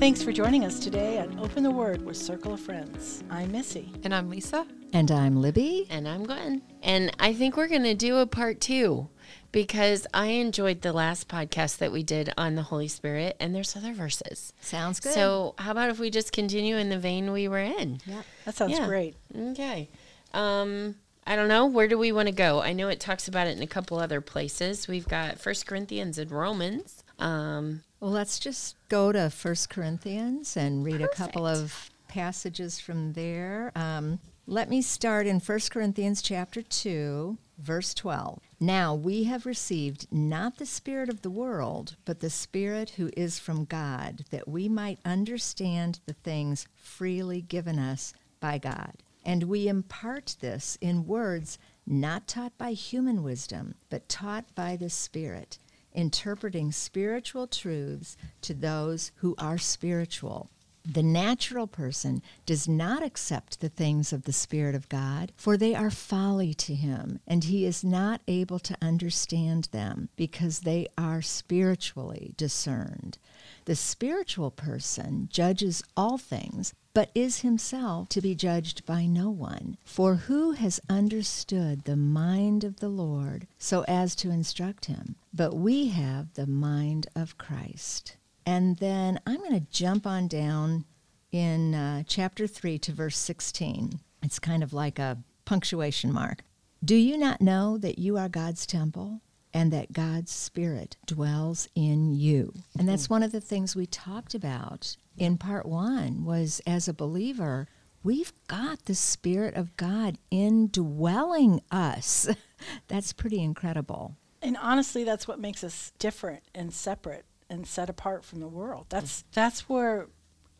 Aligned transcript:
Thanks 0.00 0.22
for 0.22 0.32
joining 0.32 0.64
us 0.64 0.80
today 0.80 1.18
on 1.18 1.38
Open 1.38 1.62
the 1.62 1.70
Word 1.70 2.02
with 2.04 2.16
Circle 2.16 2.54
of 2.54 2.60
Friends. 2.60 3.22
I'm 3.30 3.52
Missy. 3.52 3.92
And 4.02 4.14
I'm 4.14 4.30
Lisa. 4.30 4.66
And 4.94 5.10
I'm 5.10 5.36
Libby. 5.36 5.86
And 5.90 6.08
I'm 6.08 6.24
Gwyn. 6.24 6.62
And 6.82 7.14
I 7.20 7.34
think 7.34 7.56
we're 7.56 7.68
going 7.68 7.82
to 7.82 7.94
do 7.94 8.16
a 8.16 8.26
part 8.26 8.60
two 8.62 9.08
because 9.52 10.06
I 10.14 10.28
enjoyed 10.28 10.80
the 10.80 10.94
last 10.94 11.28
podcast 11.28 11.78
that 11.78 11.92
we 11.92 12.02
did 12.02 12.32
on 12.38 12.54
the 12.54 12.62
Holy 12.62 12.88
Spirit, 12.88 13.36
and 13.40 13.54
there's 13.54 13.76
other 13.76 13.92
verses. 13.92 14.54
Sounds 14.60 15.00
good. 15.00 15.12
So, 15.12 15.54
how 15.58 15.70
about 15.72 15.90
if 15.90 15.98
we 15.98 16.08
just 16.10 16.32
continue 16.32 16.76
in 16.78 16.88
the 16.88 16.98
vein 16.98 17.30
we 17.30 17.46
were 17.46 17.58
in? 17.58 18.00
Yeah. 18.06 18.22
That 18.46 18.54
sounds 18.54 18.72
Yeah. 18.72 18.86
great. 18.86 19.16
Okay. 19.36 19.90
Um, 20.32 20.96
I 21.26 21.36
don't 21.36 21.48
know. 21.48 21.66
Where 21.66 21.88
do 21.88 21.98
we 21.98 22.10
want 22.10 22.26
to 22.28 22.34
go? 22.34 22.62
I 22.62 22.72
know 22.72 22.88
it 22.88 23.00
talks 23.00 23.28
about 23.28 23.46
it 23.46 23.56
in 23.56 23.62
a 23.62 23.66
couple 23.66 23.98
other 23.98 24.22
places. 24.22 24.88
We've 24.88 25.06
got 25.06 25.38
First 25.38 25.66
Corinthians 25.66 26.16
and 26.16 26.30
Romans. 26.30 27.04
Um, 27.18 27.82
Well, 28.00 28.12
let's 28.12 28.38
just 28.38 28.76
go 28.88 29.12
to 29.12 29.28
First 29.28 29.68
Corinthians 29.68 30.56
and 30.56 30.82
read 30.82 31.02
a 31.02 31.08
couple 31.08 31.46
of 31.46 31.90
passages 32.08 32.80
from 32.80 33.12
there. 33.12 33.72
Um, 33.74 34.20
let 34.46 34.70
me 34.70 34.80
start 34.80 35.26
in 35.26 35.38
First 35.38 35.70
Corinthians 35.70 36.22
chapter 36.22 36.62
2, 36.62 37.36
verse 37.58 37.92
12. 37.92 38.40
Now 38.58 38.94
we 38.94 39.24
have 39.24 39.44
received 39.44 40.06
not 40.10 40.56
the 40.56 40.64
Spirit 40.64 41.10
of 41.10 41.20
the 41.20 41.28
world, 41.28 41.96
but 42.06 42.20
the 42.20 42.30
Spirit 42.30 42.90
who 42.96 43.10
is 43.18 43.38
from 43.38 43.66
God, 43.66 44.24
that 44.30 44.48
we 44.48 44.66
might 44.66 44.98
understand 45.04 46.00
the 46.06 46.14
things 46.14 46.66
freely 46.74 47.42
given 47.42 47.78
us 47.78 48.14
by 48.40 48.56
God. 48.56 48.94
And 49.26 49.42
we 49.42 49.68
impart 49.68 50.36
this 50.40 50.78
in 50.80 51.06
words 51.06 51.58
not 51.86 52.26
taught 52.26 52.56
by 52.56 52.72
human 52.72 53.22
wisdom, 53.22 53.74
but 53.90 54.08
taught 54.08 54.46
by 54.54 54.76
the 54.76 54.88
Spirit 54.88 55.58
interpreting 55.94 56.72
spiritual 56.72 57.46
truths 57.46 58.16
to 58.42 58.54
those 58.54 59.12
who 59.16 59.34
are 59.38 59.58
spiritual. 59.58 60.50
The 60.84 61.02
natural 61.02 61.66
person 61.66 62.22
does 62.46 62.66
not 62.66 63.02
accept 63.02 63.60
the 63.60 63.68
things 63.68 64.12
of 64.12 64.24
the 64.24 64.32
Spirit 64.32 64.74
of 64.74 64.88
God, 64.88 65.30
for 65.36 65.56
they 65.56 65.74
are 65.74 65.90
folly 65.90 66.54
to 66.54 66.74
him, 66.74 67.20
and 67.26 67.44
he 67.44 67.66
is 67.66 67.84
not 67.84 68.22
able 68.26 68.58
to 68.60 68.76
understand 68.80 69.68
them 69.72 70.08
because 70.16 70.60
they 70.60 70.86
are 70.96 71.20
spiritually 71.20 72.32
discerned. 72.36 73.18
The 73.66 73.76
spiritual 73.76 74.50
person 74.50 75.28
judges 75.30 75.82
all 75.96 76.16
things, 76.16 76.72
but 76.94 77.10
is 77.14 77.40
himself 77.40 78.08
to 78.10 78.20
be 78.20 78.34
judged 78.34 78.84
by 78.84 79.06
no 79.06 79.30
one. 79.30 79.76
For 79.84 80.16
who 80.16 80.52
has 80.52 80.80
understood 80.88 81.84
the 81.84 81.96
mind 81.96 82.64
of 82.64 82.80
the 82.80 82.88
Lord 82.88 83.46
so 83.58 83.84
as 83.86 84.14
to 84.16 84.30
instruct 84.30 84.86
him? 84.86 85.16
But 85.32 85.54
we 85.54 85.88
have 85.88 86.34
the 86.34 86.46
mind 86.46 87.06
of 87.14 87.38
Christ. 87.38 88.16
And 88.44 88.78
then 88.78 89.20
I'm 89.26 89.38
going 89.38 89.58
to 89.60 89.70
jump 89.70 90.06
on 90.06 90.26
down 90.26 90.84
in 91.30 91.74
uh, 91.74 92.02
chapter 92.06 92.46
3 92.46 92.78
to 92.80 92.92
verse 92.92 93.16
16. 93.16 94.00
It's 94.22 94.38
kind 94.38 94.62
of 94.62 94.72
like 94.72 94.98
a 94.98 95.18
punctuation 95.44 96.12
mark. 96.12 96.42
Do 96.84 96.96
you 96.96 97.16
not 97.16 97.40
know 97.40 97.78
that 97.78 97.98
you 97.98 98.16
are 98.16 98.28
God's 98.28 98.66
temple? 98.66 99.20
And 99.52 99.72
that 99.72 99.92
God's 99.92 100.30
Spirit 100.30 100.96
dwells 101.06 101.68
in 101.74 102.12
you. 102.12 102.52
And 102.78 102.88
that's 102.88 103.10
one 103.10 103.22
of 103.22 103.32
the 103.32 103.40
things 103.40 103.74
we 103.74 103.86
talked 103.86 104.34
about 104.34 104.96
in 105.16 105.36
part 105.36 105.66
one 105.66 106.24
was 106.24 106.60
as 106.66 106.88
a 106.88 106.94
believer, 106.94 107.68
we've 108.02 108.32
got 108.48 108.86
the 108.86 108.94
Spirit 108.94 109.54
of 109.54 109.76
God 109.76 110.18
indwelling 110.30 111.60
us. 111.70 112.28
that's 112.88 113.12
pretty 113.12 113.42
incredible. 113.42 114.16
And 114.42 114.56
honestly, 114.56 115.04
that's 115.04 115.28
what 115.28 115.38
makes 115.38 115.62
us 115.62 115.92
different 115.98 116.42
and 116.54 116.72
separate 116.72 117.26
and 117.50 117.66
set 117.66 117.90
apart 117.90 118.24
from 118.24 118.40
the 118.40 118.48
world. 118.48 118.86
That's 118.88 119.24
that's 119.32 119.68
where 119.68 120.06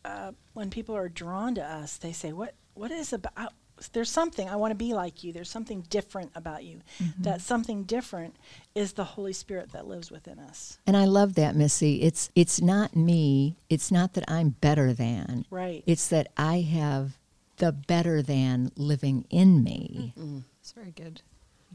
uh, 0.05 0.33
when 0.53 0.71
people 0.71 0.95
are 0.97 1.09
drawn 1.09 1.55
to 1.55 1.65
us, 1.65 1.97
they 1.97 2.13
say, 2.13 2.33
"What 2.33 2.55
what 2.75 2.91
is 2.91 3.13
about?" 3.13 3.55
There's 3.89 4.11
something 4.11 4.49
I 4.49 4.57
want 4.57 4.71
to 4.73 4.75
be 4.77 4.95
like 4.95 5.25
you. 5.25 5.33
There's 5.33 5.51
something 5.51 5.83
different 5.89 6.31
about 6.35 6.65
you. 6.65 6.81
That 7.21 7.41
something 7.41 7.85
different 7.85 8.37
is 8.75 8.93
the 8.93 9.05
Holy 9.05 9.33
Spirit 9.33 9.73
that 9.73 9.87
lives 9.87 10.11
within 10.11 10.39
us. 10.39 10.79
And 10.87 10.97
I 10.97 11.05
love 11.07 11.35
that, 11.35 11.57
Missy. 11.57 12.03
It's 12.03 12.31
it's 12.35 12.61
not 12.61 12.95
me. 12.95 13.57
It's 13.69 13.91
not 13.91 14.15
that 14.15 14.25
I'm 14.29 14.51
better 14.61 14.93
than. 14.93 15.47
Right. 15.51 15.83
It's 15.87 16.09
that 16.09 16.29
I 16.37 16.61
have 16.61 17.19
the 17.57 17.73
better 17.73 18.23
than 18.23 18.73
living 18.77 19.27
in 19.31 19.63
me. 19.63 20.13
It's 20.61 20.73
very 20.73 20.93
good. 20.93 21.23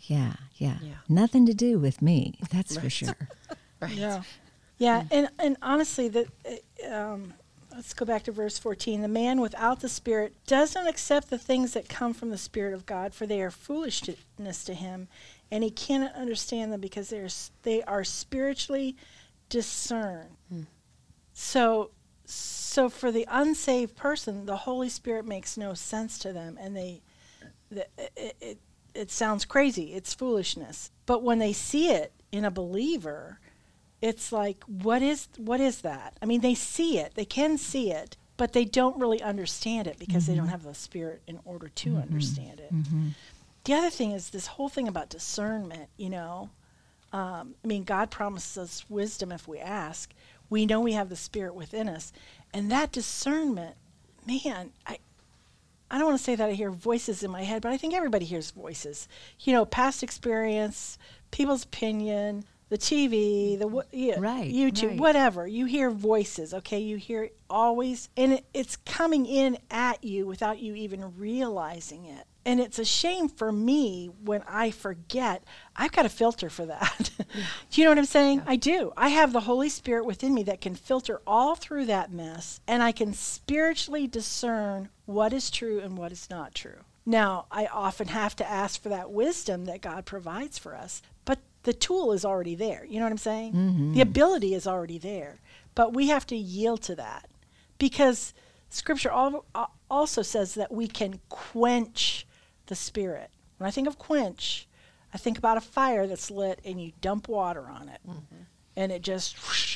Yeah, 0.01 0.33
yeah, 0.57 0.77
Yeah. 0.81 0.95
Nothing 1.07 1.45
to 1.45 1.53
do 1.53 1.79
with 1.79 2.01
me. 2.01 2.37
That's 2.51 2.77
for 2.77 2.89
sure. 2.89 3.16
right. 3.79 3.93
Yeah, 3.93 4.23
yeah, 4.77 5.03
and 5.09 5.29
and 5.39 5.57
honestly, 5.61 6.09
that 6.09 6.27
um, 6.91 7.33
let's 7.75 7.93
go 7.93 8.05
back 8.05 8.23
to 8.23 8.31
verse 8.31 8.57
fourteen. 8.57 9.01
The 9.01 9.07
man 9.07 9.41
without 9.41 9.81
the 9.81 9.89
Spirit 9.89 10.33
does 10.47 10.75
not 10.75 10.87
accept 10.87 11.29
the 11.29 11.37
things 11.37 11.73
that 11.73 11.89
come 11.89 12.13
from 12.13 12.29
the 12.29 12.37
Spirit 12.37 12.73
of 12.73 12.85
God, 12.85 13.13
for 13.13 13.27
they 13.27 13.41
are 13.41 13.51
foolishness 13.51 14.63
to 14.63 14.73
him, 14.73 15.07
and 15.51 15.63
he 15.63 15.69
cannot 15.69 16.15
understand 16.15 16.71
them 16.71 16.81
because 16.81 17.09
they 17.09 17.19
are 17.19 17.29
they 17.63 17.83
are 17.83 18.03
spiritually 18.03 18.95
discerned. 19.49 20.37
Hmm. 20.49 20.61
So, 21.33 21.91
so 22.25 22.89
for 22.89 23.11
the 23.11 23.27
unsaved 23.29 23.95
person, 23.95 24.45
the 24.45 24.55
Holy 24.55 24.89
Spirit 24.89 25.25
makes 25.25 25.57
no 25.57 25.73
sense 25.73 26.17
to 26.19 26.31
them, 26.31 26.57
and 26.59 26.75
they, 26.75 27.01
the, 27.69 27.85
it, 27.97 28.35
it, 28.39 28.57
it 28.93 29.11
sounds 29.11 29.43
crazy. 29.43 29.93
It's 29.93 30.13
foolishness. 30.13 30.91
But 31.05 31.23
when 31.23 31.39
they 31.39 31.51
see 31.51 31.89
it 31.89 32.13
in 32.31 32.45
a 32.45 32.51
believer, 32.51 33.39
it's 34.05 34.31
like, 34.31 34.63
what 34.66 35.01
is 35.01 35.27
what 35.38 35.59
is 35.59 35.81
that? 35.81 36.16
I 36.21 36.27
mean, 36.27 36.41
they 36.41 36.53
see 36.53 36.99
it, 36.99 37.16
they 37.16 37.25
can 37.25 37.57
see 37.57 37.91
it, 37.91 38.17
but 38.38 38.53
they 38.53 38.63
don't 38.63 38.99
really 38.99 39.19
understand 39.19 39.88
it 39.88 39.97
because 39.97 40.27
they 40.27 40.35
don't 40.35 40.43
mm-hmm. 40.43 40.51
have 40.51 40.63
the 40.63 40.75
Spirit 40.75 41.23
in 41.25 41.39
order 41.43 41.69
to 41.69 41.89
mm-hmm. 41.89 42.01
understand 42.01 42.59
it. 42.59 42.71
Mm-hmm. 42.71 43.07
The 43.63 43.73
other 43.73 43.89
thing 43.89 44.11
is 44.11 44.29
this 44.29 44.45
whole 44.45 44.69
thing 44.69 44.88
about 44.88 45.09
discernment. 45.09 45.89
You 45.97 46.11
know, 46.11 46.51
um, 47.13 47.55
I 47.63 47.67
mean, 47.67 47.83
God 47.83 48.11
promises 48.11 48.57
us 48.57 48.85
wisdom 48.89 49.31
if 49.31 49.47
we 49.47 49.57
ask. 49.57 50.13
We 50.51 50.67
know 50.67 50.81
we 50.81 50.93
have 50.93 51.09
the 51.09 51.16
Spirit 51.16 51.55
within 51.55 51.89
us, 51.89 52.13
and 52.53 52.72
that 52.72 52.91
discernment, 52.91 53.75
man, 54.27 54.72
I. 54.85 54.99
I 55.91 55.99
don't 55.99 56.07
want 56.07 56.17
to 56.17 56.23
say 56.23 56.33
that 56.35 56.49
I 56.49 56.53
hear 56.53 56.72
voices 56.72 57.22
in 57.22 57.29
my 57.29 57.43
head, 57.43 57.61
but 57.61 57.72
I 57.72 57.77
think 57.77 57.93
everybody 57.93 58.25
hears 58.25 58.49
voices. 58.49 59.07
You 59.41 59.53
know, 59.53 59.66
past 59.66 60.01
experience, 60.01 60.97
people's 61.29 61.63
opinion, 61.63 62.43
the 62.69 62.77
TV, 62.77 63.57
the 63.59 63.85
yeah, 63.91 64.15
Right, 64.17 64.51
YouTube, 64.51 64.89
right. 64.89 64.99
whatever. 64.99 65.47
You 65.47 65.65
hear 65.65 65.91
voices, 65.91 66.53
okay? 66.53 66.79
You 66.79 66.97
hear 66.97 67.23
it 67.23 67.37
always, 67.49 68.09
and 68.17 68.33
it, 68.33 68.45
it's 68.53 68.75
coming 68.77 69.25
in 69.25 69.57
at 69.69 70.03
you 70.03 70.25
without 70.25 70.59
you 70.59 70.73
even 70.75 71.17
realizing 71.17 72.05
it. 72.05 72.25
And 72.47 72.59
it's 72.59 72.77
a 72.77 72.85
shame 72.85 73.27
for 73.27 73.51
me 73.51 74.11
when 74.23 74.43
I 74.47 74.69
forget. 74.69 75.43
I've 75.75 75.91
got 75.91 76.05
a 76.05 76.09
filter 76.09 76.49
for 76.49 76.65
that. 76.67 77.09
do 77.71 77.81
you 77.81 77.85
know 77.85 77.91
what 77.91 77.97
I'm 77.97 78.05
saying? 78.05 78.43
I 78.45 78.55
do. 78.55 78.93
I 78.95 79.09
have 79.09 79.33
the 79.33 79.41
Holy 79.41 79.69
Spirit 79.69 80.05
within 80.05 80.33
me 80.33 80.43
that 80.43 80.61
can 80.61 80.75
filter 80.75 81.21
all 81.25 81.55
through 81.55 81.85
that 81.85 82.11
mess, 82.11 82.61
and 82.67 82.83
I 82.83 82.91
can 82.91 83.13
spiritually 83.13 84.05
discern 84.07 84.89
what 85.05 85.33
is 85.33 85.49
true 85.49 85.79
and 85.79 85.97
what 85.97 86.11
is 86.11 86.29
not 86.29 86.53
true. 86.53 86.81
Now, 87.05 87.45
I 87.51 87.67
often 87.67 88.07
have 88.07 88.35
to 88.37 88.49
ask 88.49 88.81
for 88.81 88.89
that 88.89 89.11
wisdom 89.11 89.65
that 89.65 89.81
God 89.81 90.05
provides 90.05 90.57
for 90.57 90.75
us, 90.75 91.03
the 91.65 91.73
tool 91.73 92.11
is 92.13 92.23
already 92.25 92.55
there. 92.55 92.85
You 92.87 92.97
know 92.99 93.05
what 93.05 93.11
I'm 93.11 93.17
saying? 93.17 93.53
Mm-hmm. 93.53 93.93
The 93.93 94.01
ability 94.01 94.53
is 94.55 94.65
already 94.65 94.97
there, 94.97 95.35
but 95.75 95.93
we 95.93 96.07
have 96.07 96.25
to 96.27 96.35
yield 96.35 96.81
to 96.83 96.95
that 96.95 97.27
because 97.77 98.33
Scripture 98.69 99.09
al- 99.11 99.45
al- 99.53 99.73
also 99.89 100.21
says 100.21 100.55
that 100.55 100.71
we 100.71 100.87
can 100.87 101.19
quench 101.29 102.25
the 102.67 102.75
Spirit. 102.75 103.29
When 103.57 103.67
I 103.67 103.72
think 103.72 103.87
of 103.87 103.97
quench, 103.99 104.67
I 105.13 105.17
think 105.17 105.37
about 105.37 105.57
a 105.57 105.61
fire 105.61 106.07
that's 106.07 106.31
lit 106.31 106.59
and 106.66 106.81
you 106.81 106.91
dump 107.01 107.28
water 107.28 107.67
on 107.69 107.90
it, 107.90 107.99
mm-hmm. 108.07 108.43
and 108.75 108.91
it 108.91 109.01
just 109.01 109.35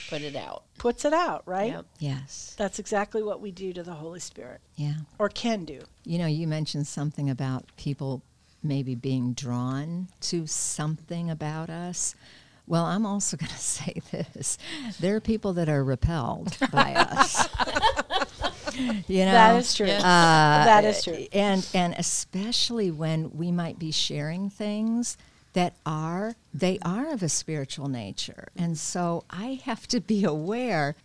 Put 0.10 0.22
it 0.24 0.36
out. 0.36 0.64
puts 0.80 1.06
it 1.06 1.14
out, 1.14 1.44
right? 1.46 1.72
Yep. 1.72 1.86
yes. 2.00 2.56
That's 2.58 2.80
exactly 2.80 3.22
what 3.22 3.40
we 3.42 3.52
do 3.52 3.72
to 3.74 3.84
the 3.84 3.94
Holy 3.94 4.20
Spirit, 4.20 4.60
Yeah. 4.76 4.94
or 5.20 5.30
can 5.30 5.66
do. 5.66 5.82
You 6.04 6.18
know, 6.18 6.26
you 6.26 6.48
mentioned 6.48 6.88
something 6.88 7.30
about 7.30 7.66
people 7.78 8.24
maybe 8.64 8.96
being 8.96 9.34
drawn 9.34 10.08
to 10.22 10.48
something 10.48 11.30
about 11.30 11.70
us. 11.70 12.16
Well, 12.68 12.86
I'm 12.86 13.06
also 13.06 13.38
going 13.38 13.52
to 13.52 13.58
say 13.58 14.02
this. 14.12 14.58
There 15.00 15.16
are 15.16 15.22
people 15.22 15.54
that 15.54 15.70
are 15.70 15.84
repelled 15.84 16.58
by 16.72 16.94
us. 16.94 17.48
you 19.08 19.26
know, 19.26 19.32
that 19.32 19.56
is 19.58 19.74
true. 19.74 19.88
Uh, 19.88 20.66
that 20.66 20.86
is 20.86 21.04
true. 21.04 21.26
And 21.34 21.68
and 21.74 21.96
especially 21.98 22.92
when 22.92 23.32
we 23.32 23.52
might 23.52 23.80
be 23.80 23.92
sharing 23.92 24.50
things 24.50 25.18
that 25.54 25.74
are 25.86 26.36
they 26.54 26.78
are 26.84 27.12
of 27.12 27.24
a 27.24 27.30
spiritual 27.30 27.88
nature. 27.88 28.50
And 28.56 28.78
so 28.78 29.24
I 29.30 29.60
have 29.66 29.88
to 29.88 30.00
be 30.00 30.24
aware 30.24 30.96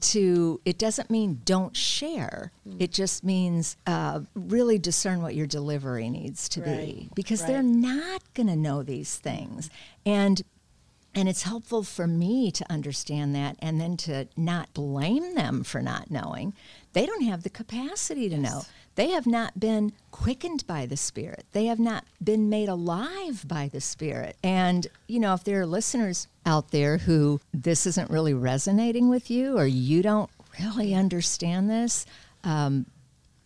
to 0.00 0.60
it 0.64 0.78
doesn't 0.78 1.10
mean 1.10 1.40
don't 1.44 1.76
share. 1.76 2.52
It 2.78 2.92
just 2.92 3.24
means 3.24 3.76
uh, 3.86 4.20
really 4.34 4.78
discern 4.78 5.22
what 5.22 5.34
your 5.34 5.46
delivery 5.46 6.08
needs 6.10 6.48
to 6.50 6.60
be 6.60 6.70
Right, 6.70 7.08
because 7.14 7.44
they're 7.44 7.62
not 7.62 8.22
going 8.34 8.48
to 8.48 8.56
know 8.56 8.82
these 8.82 9.16
things. 9.16 9.70
And 10.04 10.42
And 11.14 11.28
it's 11.28 11.42
helpful 11.42 11.82
for 11.82 12.06
me 12.06 12.50
to 12.52 12.64
understand 12.72 13.34
that 13.34 13.56
and 13.60 13.78
then 13.78 13.96
to 13.98 14.28
not 14.36 14.72
blame 14.72 15.34
them 15.34 15.62
for 15.62 15.82
not 15.82 16.10
knowing. 16.10 16.54
They 16.94 17.04
don't 17.04 17.24
have 17.24 17.42
the 17.42 17.50
capacity 17.50 18.28
to 18.30 18.38
know. 18.38 18.62
They 18.94 19.10
have 19.10 19.26
not 19.26 19.58
been 19.58 19.92
quickened 20.10 20.66
by 20.66 20.86
the 20.86 20.96
Spirit. 20.96 21.44
They 21.52 21.66
have 21.66 21.78
not 21.78 22.04
been 22.22 22.48
made 22.48 22.68
alive 22.68 23.46
by 23.46 23.68
the 23.68 23.80
Spirit. 23.80 24.36
And, 24.42 24.86
you 25.06 25.18
know, 25.18 25.34
if 25.34 25.44
there 25.44 25.60
are 25.60 25.66
listeners 25.66 26.28
out 26.44 26.70
there 26.70 26.98
who 26.98 27.40
this 27.54 27.86
isn't 27.86 28.10
really 28.10 28.34
resonating 28.34 29.08
with 29.08 29.30
you 29.30 29.56
or 29.56 29.66
you 29.66 30.02
don't 30.02 30.30
really 30.60 30.94
understand 30.94 31.70
this, 31.70 32.04
um, 32.44 32.86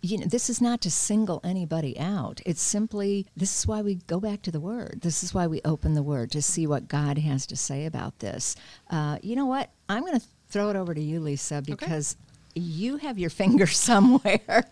you 0.02 0.18
know, 0.18 0.26
this 0.26 0.48
is 0.50 0.60
not 0.60 0.80
to 0.82 0.90
single 0.90 1.40
anybody 1.42 1.98
out. 1.98 2.40
It's 2.46 2.62
simply 2.62 3.26
this 3.36 3.58
is 3.58 3.66
why 3.66 3.82
we 3.82 3.96
go 4.06 4.20
back 4.20 4.42
to 4.42 4.50
the 4.50 4.60
Word. 4.60 5.00
This 5.02 5.24
is 5.24 5.34
why 5.34 5.46
we 5.46 5.60
open 5.64 5.94
the 5.94 6.02
Word 6.02 6.30
to 6.32 6.42
see 6.42 6.66
what 6.66 6.86
God 6.88 7.18
has 7.18 7.46
to 7.46 7.56
say 7.56 7.86
about 7.86 8.18
this. 8.20 8.56
Uh, 8.90 9.18
you 9.22 9.34
know 9.34 9.46
what? 9.46 9.70
I'm 9.88 10.02
going 10.02 10.18
to 10.18 10.26
throw 10.48 10.70
it 10.70 10.76
over 10.76 10.94
to 10.94 11.00
you, 11.00 11.18
Lisa, 11.20 11.62
because 11.62 12.16
you 12.56 12.96
have 12.96 13.18
your 13.18 13.30
finger 13.42 13.66
somewhere 13.66 14.66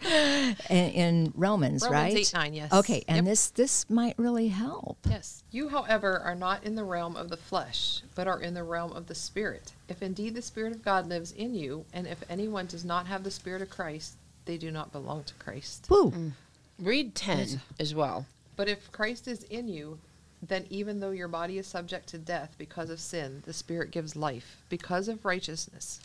in, 0.70 0.90
in 0.90 1.32
Romans, 1.34 1.82
Romans 1.82 1.92
right? 1.92 2.16
8, 2.16 2.32
9, 2.34 2.54
yes. 2.54 2.72
Okay, 2.72 3.04
and 3.06 3.18
Yep. 3.18 3.24
this 3.26 3.50
this 3.50 3.90
might 3.90 4.18
really 4.18 4.48
help. 4.48 4.98
Yes. 5.08 5.42
You, 5.50 5.68
however, 5.68 6.18
are 6.18 6.34
not 6.34 6.64
in 6.64 6.74
the 6.74 6.84
realm 6.84 7.16
of 7.16 7.28
the 7.28 7.36
flesh, 7.36 8.02
but 8.14 8.26
are 8.26 8.40
in 8.40 8.54
the 8.54 8.64
realm 8.64 8.92
of 8.92 9.06
the 9.06 9.14
Spirit. 9.14 9.72
If 9.88 10.02
indeed 10.02 10.34
the 10.34 10.42
Spirit 10.42 10.72
of 10.72 10.82
God 10.82 11.06
lives 11.06 11.32
in 11.32 11.54
you, 11.54 11.84
and 11.92 12.06
if 12.06 12.22
anyone 12.28 12.66
does 12.66 12.84
not 12.84 13.06
have 13.06 13.22
the 13.22 13.30
Spirit 13.30 13.62
of 13.62 13.70
Christ, 13.70 14.14
they 14.46 14.56
do 14.56 14.70
not 14.70 14.92
belong 14.92 15.24
to 15.24 15.34
Christ. 15.34 15.86
Woo. 15.90 16.10
Mm. 16.10 16.14
Mm. 16.14 16.32
Read 16.80 17.14
10 17.14 17.60
as 17.78 17.94
well. 17.94 18.26
But 18.56 18.68
if 18.68 18.90
Christ 18.92 19.28
is 19.28 19.44
in 19.44 19.68
you, 19.68 19.98
then 20.42 20.66
even 20.70 21.00
though 21.00 21.10
your 21.10 21.28
body 21.28 21.58
is 21.58 21.66
subject 21.66 22.08
to 22.08 22.18
death 22.18 22.54
because 22.58 22.90
of 22.90 23.00
sin, 23.00 23.42
the 23.46 23.52
Spirit 23.52 23.90
gives 23.90 24.16
life 24.16 24.58
because 24.68 25.08
of 25.08 25.24
righteousness. 25.24 26.00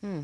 Hmm. 0.00 0.22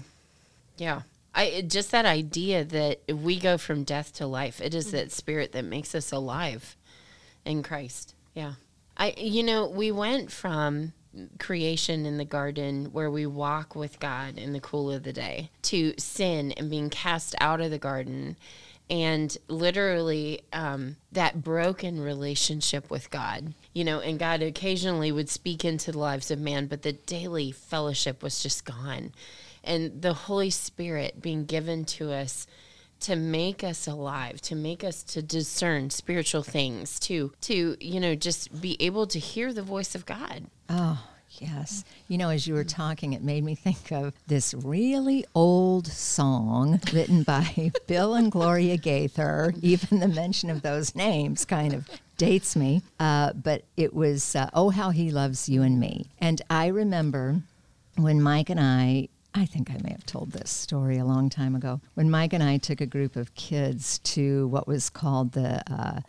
Yeah. 0.76 1.02
I 1.34 1.64
just 1.66 1.90
that 1.90 2.06
idea 2.06 2.64
that 2.64 3.00
we 3.08 3.38
go 3.38 3.58
from 3.58 3.84
death 3.84 4.14
to 4.14 4.26
life. 4.26 4.60
It 4.60 4.74
is 4.74 4.90
that 4.92 5.12
spirit 5.12 5.52
that 5.52 5.64
makes 5.64 5.94
us 5.94 6.10
alive 6.10 6.76
in 7.44 7.62
Christ. 7.62 8.14
Yeah. 8.34 8.54
I 8.96 9.14
you 9.18 9.42
know, 9.42 9.68
we 9.68 9.92
went 9.92 10.32
from 10.32 10.92
creation 11.38 12.06
in 12.06 12.18
the 12.18 12.24
garden 12.24 12.86
where 12.92 13.10
we 13.10 13.26
walk 13.26 13.74
with 13.74 14.00
God 14.00 14.38
in 14.38 14.52
the 14.52 14.60
cool 14.60 14.90
of 14.90 15.02
the 15.02 15.12
day 15.12 15.50
to 15.62 15.94
sin 15.98 16.52
and 16.52 16.70
being 16.70 16.90
cast 16.90 17.34
out 17.40 17.60
of 17.60 17.70
the 17.70 17.78
garden 17.78 18.36
and 18.88 19.36
literally 19.48 20.42
um, 20.52 20.96
that 21.10 21.42
broken 21.42 22.00
relationship 22.00 22.90
with 22.90 23.10
God, 23.10 23.54
you 23.72 23.84
know, 23.84 24.00
and 24.00 24.18
God 24.18 24.42
occasionally 24.42 25.10
would 25.10 25.28
speak 25.28 25.64
into 25.64 25.90
the 25.90 25.98
lives 25.98 26.30
of 26.30 26.38
man, 26.38 26.66
but 26.66 26.82
the 26.82 26.92
daily 26.92 27.50
fellowship 27.50 28.22
was 28.22 28.42
just 28.42 28.64
gone. 28.64 29.12
And 29.66 30.00
the 30.02 30.14
Holy 30.14 30.50
Spirit 30.50 31.20
being 31.20 31.44
given 31.44 31.84
to 31.86 32.12
us 32.12 32.46
to 33.00 33.16
make 33.16 33.62
us 33.62 33.86
alive, 33.86 34.40
to 34.40 34.54
make 34.54 34.82
us 34.82 35.02
to 35.02 35.22
discern 35.22 35.90
spiritual 35.90 36.42
things, 36.42 36.98
to 37.00 37.32
to 37.42 37.76
you 37.80 38.00
know 38.00 38.14
just 38.14 38.60
be 38.60 38.76
able 38.80 39.06
to 39.08 39.18
hear 39.18 39.52
the 39.52 39.62
voice 39.62 39.94
of 39.94 40.06
God. 40.06 40.46
Oh, 40.68 41.04
yes. 41.30 41.84
You 42.08 42.18
know, 42.18 42.30
as 42.30 42.46
you 42.46 42.54
were 42.54 42.64
talking, 42.64 43.12
it 43.12 43.22
made 43.22 43.44
me 43.44 43.54
think 43.54 43.92
of 43.92 44.14
this 44.26 44.54
really 44.54 45.24
old 45.34 45.86
song 45.86 46.80
written 46.92 47.22
by 47.22 47.72
Bill 47.86 48.14
and 48.14 48.32
Gloria 48.32 48.76
Gaither. 48.76 49.52
Even 49.62 50.00
the 50.00 50.08
mention 50.08 50.50
of 50.50 50.62
those 50.62 50.94
names 50.94 51.44
kind 51.44 51.74
of 51.74 51.88
dates 52.16 52.56
me. 52.56 52.82
Uh, 52.98 53.32
but 53.34 53.62
it 53.76 53.94
was 53.94 54.34
uh, 54.34 54.48
Oh, 54.54 54.70
How 54.70 54.90
He 54.90 55.10
Loves 55.10 55.48
You 55.48 55.62
and 55.62 55.78
Me. 55.78 56.06
And 56.18 56.40
I 56.48 56.68
remember 56.68 57.42
when 57.96 58.22
Mike 58.22 58.50
and 58.50 58.60
I, 58.60 59.08
I 59.36 59.44
think 59.44 59.70
I 59.70 59.76
may 59.82 59.90
have 59.90 60.06
told 60.06 60.32
this 60.32 60.50
story 60.50 60.96
a 60.96 61.04
long 61.04 61.28
time 61.28 61.54
ago, 61.54 61.82
when 61.92 62.10
Mike 62.10 62.32
and 62.32 62.42
I 62.42 62.56
took 62.56 62.80
a 62.80 62.86
group 62.86 63.16
of 63.16 63.34
kids 63.34 63.98
to 63.98 64.48
what 64.48 64.66
was 64.66 64.88
called 64.88 65.32
the 65.32 65.60
uh, 65.70 66.00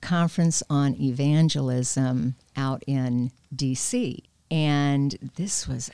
Conference 0.00 0.62
on 0.70 0.94
Evangelism 0.94 2.36
out 2.56 2.84
in 2.86 3.32
D.C. 3.54 4.22
And 4.52 5.32
this 5.34 5.66
was, 5.66 5.90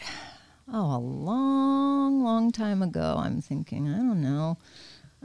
oh, 0.70 0.96
a 0.96 0.98
long, 0.98 2.22
long 2.22 2.52
time 2.52 2.82
ago. 2.82 3.16
I'm 3.18 3.40
thinking, 3.40 3.88
I 3.88 3.96
don't 3.96 4.20
know. 4.20 4.58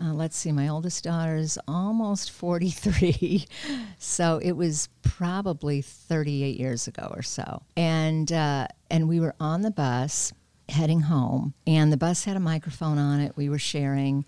Uh, 0.02 0.14
let's 0.14 0.38
see, 0.38 0.54
my 0.54 0.70
oldest 0.70 1.04
daughter 1.04 1.36
is 1.36 1.60
almost 1.68 2.32
43. 2.32 3.46
so 4.00 4.40
it 4.42 4.54
was 4.54 4.88
probably 5.02 5.82
38 5.82 6.58
years 6.58 6.88
ago 6.88 7.12
or 7.14 7.22
so. 7.22 7.64
And, 7.76 8.32
uh, 8.32 8.68
and 8.90 9.10
we 9.10 9.20
were 9.20 9.36
on 9.42 9.62
the 9.62 9.72
bus 9.72 10.32
heading 10.70 11.02
home, 11.02 11.54
and 11.66 11.92
the 11.92 11.98
bus 11.98 12.26
had 12.26 12.38
a 12.38 12.42
microphone 12.42 12.98
on 12.98 13.20
it. 13.20 13.36
We 13.36 13.50
were 13.50 13.60
sharing, 13.60 14.26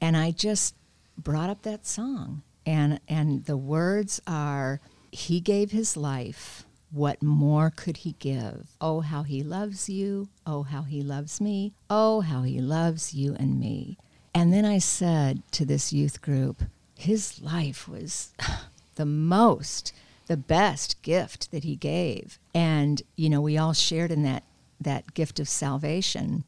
and 0.00 0.16
I 0.16 0.30
just 0.30 0.74
brought 1.18 1.50
up 1.50 1.62
that 1.62 1.86
song. 1.86 2.42
And, 2.66 3.00
and 3.08 3.44
the 3.44 3.56
words 3.56 4.20
are, 4.26 4.80
He 5.12 5.40
gave 5.40 5.70
His 5.70 5.96
life. 5.96 6.64
What 6.90 7.22
more 7.22 7.72
could 7.74 7.98
He 7.98 8.14
give? 8.18 8.68
Oh, 8.80 9.00
how 9.00 9.22
He 9.22 9.42
loves 9.42 9.88
you. 9.88 10.28
Oh, 10.46 10.62
how 10.62 10.82
He 10.82 11.02
loves 11.02 11.40
me. 11.40 11.74
Oh, 11.90 12.20
how 12.20 12.42
He 12.42 12.60
loves 12.60 13.14
you 13.14 13.34
and 13.34 13.58
me. 13.58 13.98
And 14.34 14.52
then 14.52 14.64
I 14.64 14.78
said 14.78 15.42
to 15.52 15.64
this 15.64 15.92
youth 15.92 16.22
group, 16.22 16.62
His 16.96 17.40
life 17.40 17.88
was 17.88 18.32
the 18.94 19.06
most, 19.06 19.92
the 20.26 20.36
best 20.36 21.00
gift 21.02 21.50
that 21.50 21.64
He 21.64 21.76
gave. 21.76 22.38
And, 22.54 23.02
you 23.16 23.28
know, 23.28 23.40
we 23.40 23.58
all 23.58 23.72
shared 23.74 24.10
in 24.10 24.22
that, 24.22 24.42
that 24.84 25.14
gift 25.14 25.40
of 25.40 25.48
salvation. 25.48 26.44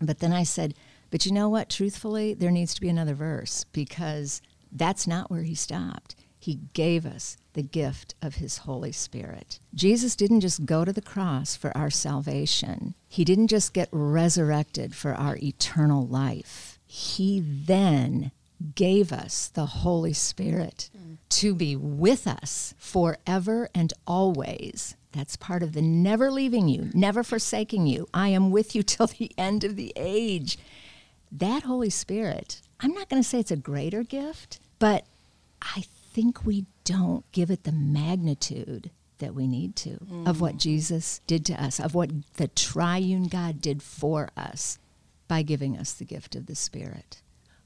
But 0.00 0.20
then 0.20 0.32
I 0.32 0.44
said, 0.44 0.74
but 1.10 1.26
you 1.26 1.32
know 1.32 1.48
what? 1.48 1.70
Truthfully, 1.70 2.34
there 2.34 2.50
needs 2.50 2.74
to 2.74 2.80
be 2.80 2.88
another 2.88 3.14
verse 3.14 3.64
because 3.64 4.42
that's 4.70 5.06
not 5.06 5.30
where 5.30 5.42
he 5.42 5.54
stopped. 5.54 6.14
He 6.38 6.60
gave 6.72 7.04
us 7.04 7.36
the 7.54 7.62
gift 7.62 8.14
of 8.22 8.36
his 8.36 8.58
Holy 8.58 8.92
Spirit. 8.92 9.58
Jesus 9.74 10.14
didn't 10.14 10.40
just 10.40 10.64
go 10.64 10.84
to 10.84 10.92
the 10.92 11.02
cross 11.02 11.56
for 11.56 11.76
our 11.76 11.90
salvation, 11.90 12.94
he 13.08 13.24
didn't 13.24 13.48
just 13.48 13.72
get 13.72 13.88
resurrected 13.90 14.94
for 14.94 15.14
our 15.14 15.36
eternal 15.42 16.06
life. 16.06 16.78
He 16.86 17.40
then 17.40 18.30
gave 18.74 19.12
us 19.12 19.48
the 19.48 19.66
Holy 19.66 20.12
Spirit 20.12 20.90
to 21.30 21.54
be 21.54 21.76
with 21.76 22.26
us 22.26 22.74
forever 22.78 23.68
and 23.74 23.92
always. 24.06 24.96
That's 25.12 25.36
part 25.36 25.62
of 25.62 25.72
the 25.72 25.82
never 25.82 26.30
leaving 26.30 26.68
you, 26.68 26.90
never 26.94 27.22
forsaking 27.22 27.86
you. 27.86 28.08
I 28.12 28.28
am 28.28 28.50
with 28.50 28.74
you 28.74 28.82
till 28.84 29.06
the 29.06 29.32
end 29.36 29.64
of 29.64 29.76
the 29.76 29.92
age. 29.96 30.58
That 31.30 31.64
Holy 31.64 31.90
Spirit, 31.90 32.60
I'm 32.80 32.92
not 32.92 33.08
going 33.08 33.22
to 33.22 33.28
say 33.28 33.38
it's 33.38 33.50
a 33.50 33.56
greater 33.56 34.02
gift, 34.02 34.60
but 34.78 35.04
I 35.60 35.84
think 36.12 36.44
we 36.44 36.66
don't 36.84 37.30
give 37.32 37.50
it 37.50 37.64
the 37.64 37.72
magnitude 37.72 38.90
that 39.18 39.34
we 39.34 39.46
need 39.46 39.76
to 39.76 39.98
of 40.26 40.40
what 40.40 40.54
mm. 40.54 40.60
Jesus 40.60 41.20
did 41.26 41.44
to 41.46 41.62
us, 41.62 41.80
of 41.80 41.94
what 41.94 42.10
the 42.36 42.48
triune 42.48 43.28
God 43.28 43.60
did 43.60 43.82
for 43.82 44.30
us 44.36 44.78
by 45.26 45.42
giving 45.42 45.76
us 45.76 45.92
the 45.92 46.04
gift 46.04 46.34
of 46.34 46.46
the 46.46 46.54
Spirit. 46.54 47.20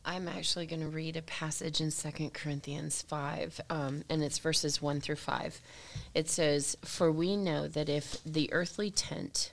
I'm 0.05 0.27
actually 0.27 0.67
going 0.67 0.81
to 0.81 0.89
read 0.89 1.17
a 1.17 1.23
passage 1.23 1.81
in 1.81 1.93
2 1.93 2.31
Corinthians 2.31 3.03
5, 3.03 3.61
um, 3.71 4.03
and 4.09 4.23
it's 4.23 4.39
verses 4.39 4.83
1 4.83 5.01
through 5.01 5.17
5. 5.17 5.61
It 6.13 6.29
says, 6.29 6.77
For 6.85 7.13
we 7.13 7.37
know 7.37 7.69
that 7.69 7.89
if 7.89 8.19
the 8.25 8.53
earthly 8.53 8.91
tent, 8.91 9.53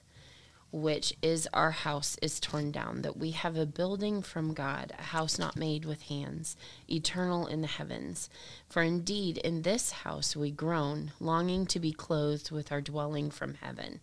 which 0.72 1.14
is 1.22 1.48
our 1.54 1.70
house, 1.70 2.18
is 2.24 2.40
torn 2.40 2.72
down, 2.72 3.04
that 3.04 3.16
we 3.16 3.32
have 3.32 3.58
a 3.58 3.68
building 3.68 4.24
from 4.24 4.56
God, 4.56 4.92
a 4.98 5.04
house 5.04 5.38
not 5.38 5.56
made 5.56 5.86
with 5.86 6.04
hands, 6.04 6.58
eternal 6.90 7.46
in 7.46 7.62
the 7.62 7.68
heavens. 7.68 8.28
For 8.68 8.82
indeed, 8.82 9.38
in 9.38 9.62
this 9.62 9.92
house 9.92 10.36
we 10.36 10.50
groan, 10.50 11.12
longing 11.20 11.68
to 11.68 11.80
be 11.80 11.92
clothed 11.92 12.50
with 12.50 12.72
our 12.72 12.82
dwelling 12.82 13.30
from 13.30 13.54
heaven. 13.56 14.00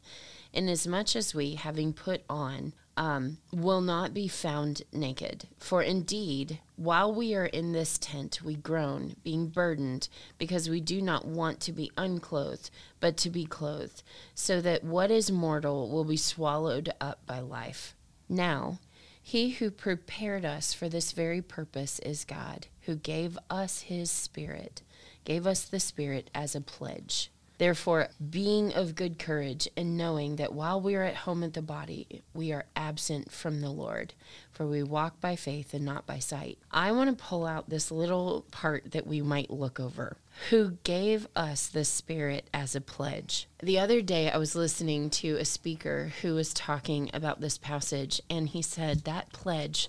Inasmuch 0.53 1.17
as 1.17 1.35
we, 1.35 1.57
having 1.57 1.93
put 1.93 2.23
on, 2.31 2.73
um, 2.97 3.39
will 3.53 3.81
not 3.81 4.15
be 4.15 4.29
found 4.29 4.83
naked. 4.93 5.49
For 5.59 5.83
indeed, 5.83 6.61
while 6.77 7.15
we 7.15 7.35
are 7.35 7.47
in 7.47 7.73
this 7.73 7.99
tent, 7.99 8.41
we 8.43 8.55
groan, 8.55 9.17
being 9.23 9.49
burdened, 9.49 10.09
because 10.39 10.69
we 10.69 10.81
do 10.81 11.03
not 11.03 11.27
want 11.27 11.61
to 11.61 11.73
be 11.73 11.93
unclothed, 11.97 12.71
but 13.01 13.17
to 13.19 13.31
be 13.31 13.45
clothed, 13.45 14.03
so 14.35 14.61
that 14.61 14.85
what 14.85 15.11
is 15.11 15.31
mortal 15.31 15.91
will 15.91 16.05
be 16.05 16.17
swallowed 16.17 16.93
up 17.01 17.25
by 17.27 17.41
life. 17.41 17.95
Now, 18.29 18.79
he 19.23 19.51
who 19.51 19.71
prepared 19.71 20.45
us 20.45 20.73
for 20.73 20.89
this 20.89 21.13
very 21.13 21.43
purpose 21.43 21.99
is 21.99 22.25
God, 22.25 22.69
who 22.83 22.95
gave 22.95 23.37
us 23.51 23.83
his 23.83 24.11
Spirit, 24.11 24.83
gave 25.25 25.47
us 25.47 25.65
the 25.65 25.81
Spirit 25.81 26.31
as 26.35 26.55
a 26.55 26.61
pledge. 26.61 27.31
Therefore, 27.59 28.09
being 28.31 28.75
of 28.75 28.95
good 28.95 29.19
courage 29.19 29.69
and 29.77 29.97
knowing 29.97 30.37
that 30.37 30.53
while 30.53 30.81
we 30.81 30.95
are 30.95 31.03
at 31.03 31.17
home 31.17 31.43
at 31.43 31.55
the 31.55 31.63
body, 31.63 32.23
we 32.35 32.53
are 32.53 32.67
absent 32.77 33.33
from 33.33 33.61
the 33.61 33.71
Lord, 33.71 34.13
for 34.53 34.67
we 34.67 34.83
walk 34.83 35.21
by 35.21 35.37
faith 35.37 35.73
and 35.73 35.85
not 35.85 36.07
by 36.07 36.19
sight. 36.19 36.59
I 36.71 36.93
want 36.93 37.17
to 37.17 37.25
pull 37.25 37.47
out 37.47 37.71
this 37.71 37.91
little 37.91 38.45
part 38.51 38.93
that 38.93 39.07
we 39.07 39.23
might 39.23 39.51
look 39.51 39.81
over. 39.81 40.19
Who 40.51 40.73
gave 40.85 41.27
us 41.35 41.67
the 41.67 41.85
Spirit 41.85 42.49
as 42.53 42.77
a 42.77 42.81
pledge? 42.81 43.49
The 43.61 43.79
other 43.79 44.03
day, 44.03 44.31
I 44.31 44.37
was 44.37 44.55
listening 44.55 45.09
to 45.11 45.37
a 45.37 45.47
speaker 45.47 46.13
who 46.21 46.35
was 46.35 46.53
talking 46.53 47.11
about 47.15 47.41
this 47.41 47.57
passage, 47.57 48.21
and 48.29 48.51
he 48.51 48.61
said 48.61 49.05
that 49.05 49.33
pledge 49.33 49.89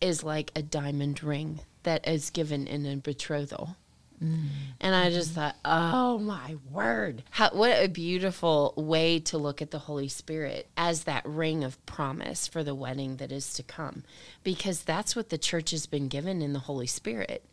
is 0.00 0.24
like 0.24 0.50
a 0.56 0.62
diamond 0.62 1.22
ring 1.22 1.60
that 1.84 2.06
is 2.06 2.30
given 2.30 2.66
in 2.66 2.84
a 2.84 2.96
betrothal. 2.96 3.76
And 4.20 4.94
I 4.94 5.10
just 5.10 5.32
thought, 5.32 5.56
oh 5.64 6.18
my 6.18 6.56
word. 6.70 7.22
How, 7.30 7.50
what 7.50 7.82
a 7.82 7.88
beautiful 7.88 8.72
way 8.76 9.20
to 9.20 9.38
look 9.38 9.60
at 9.60 9.70
the 9.70 9.78
Holy 9.78 10.08
Spirit 10.08 10.68
as 10.76 11.04
that 11.04 11.26
ring 11.26 11.64
of 11.64 11.84
promise 11.86 12.46
for 12.46 12.64
the 12.64 12.74
wedding 12.74 13.16
that 13.16 13.32
is 13.32 13.52
to 13.54 13.62
come. 13.62 14.04
Because 14.42 14.82
that's 14.82 15.14
what 15.14 15.28
the 15.28 15.38
church 15.38 15.70
has 15.70 15.86
been 15.86 16.08
given 16.08 16.40
in 16.42 16.52
the 16.52 16.60
Holy 16.60 16.86
Spirit. 16.86 17.44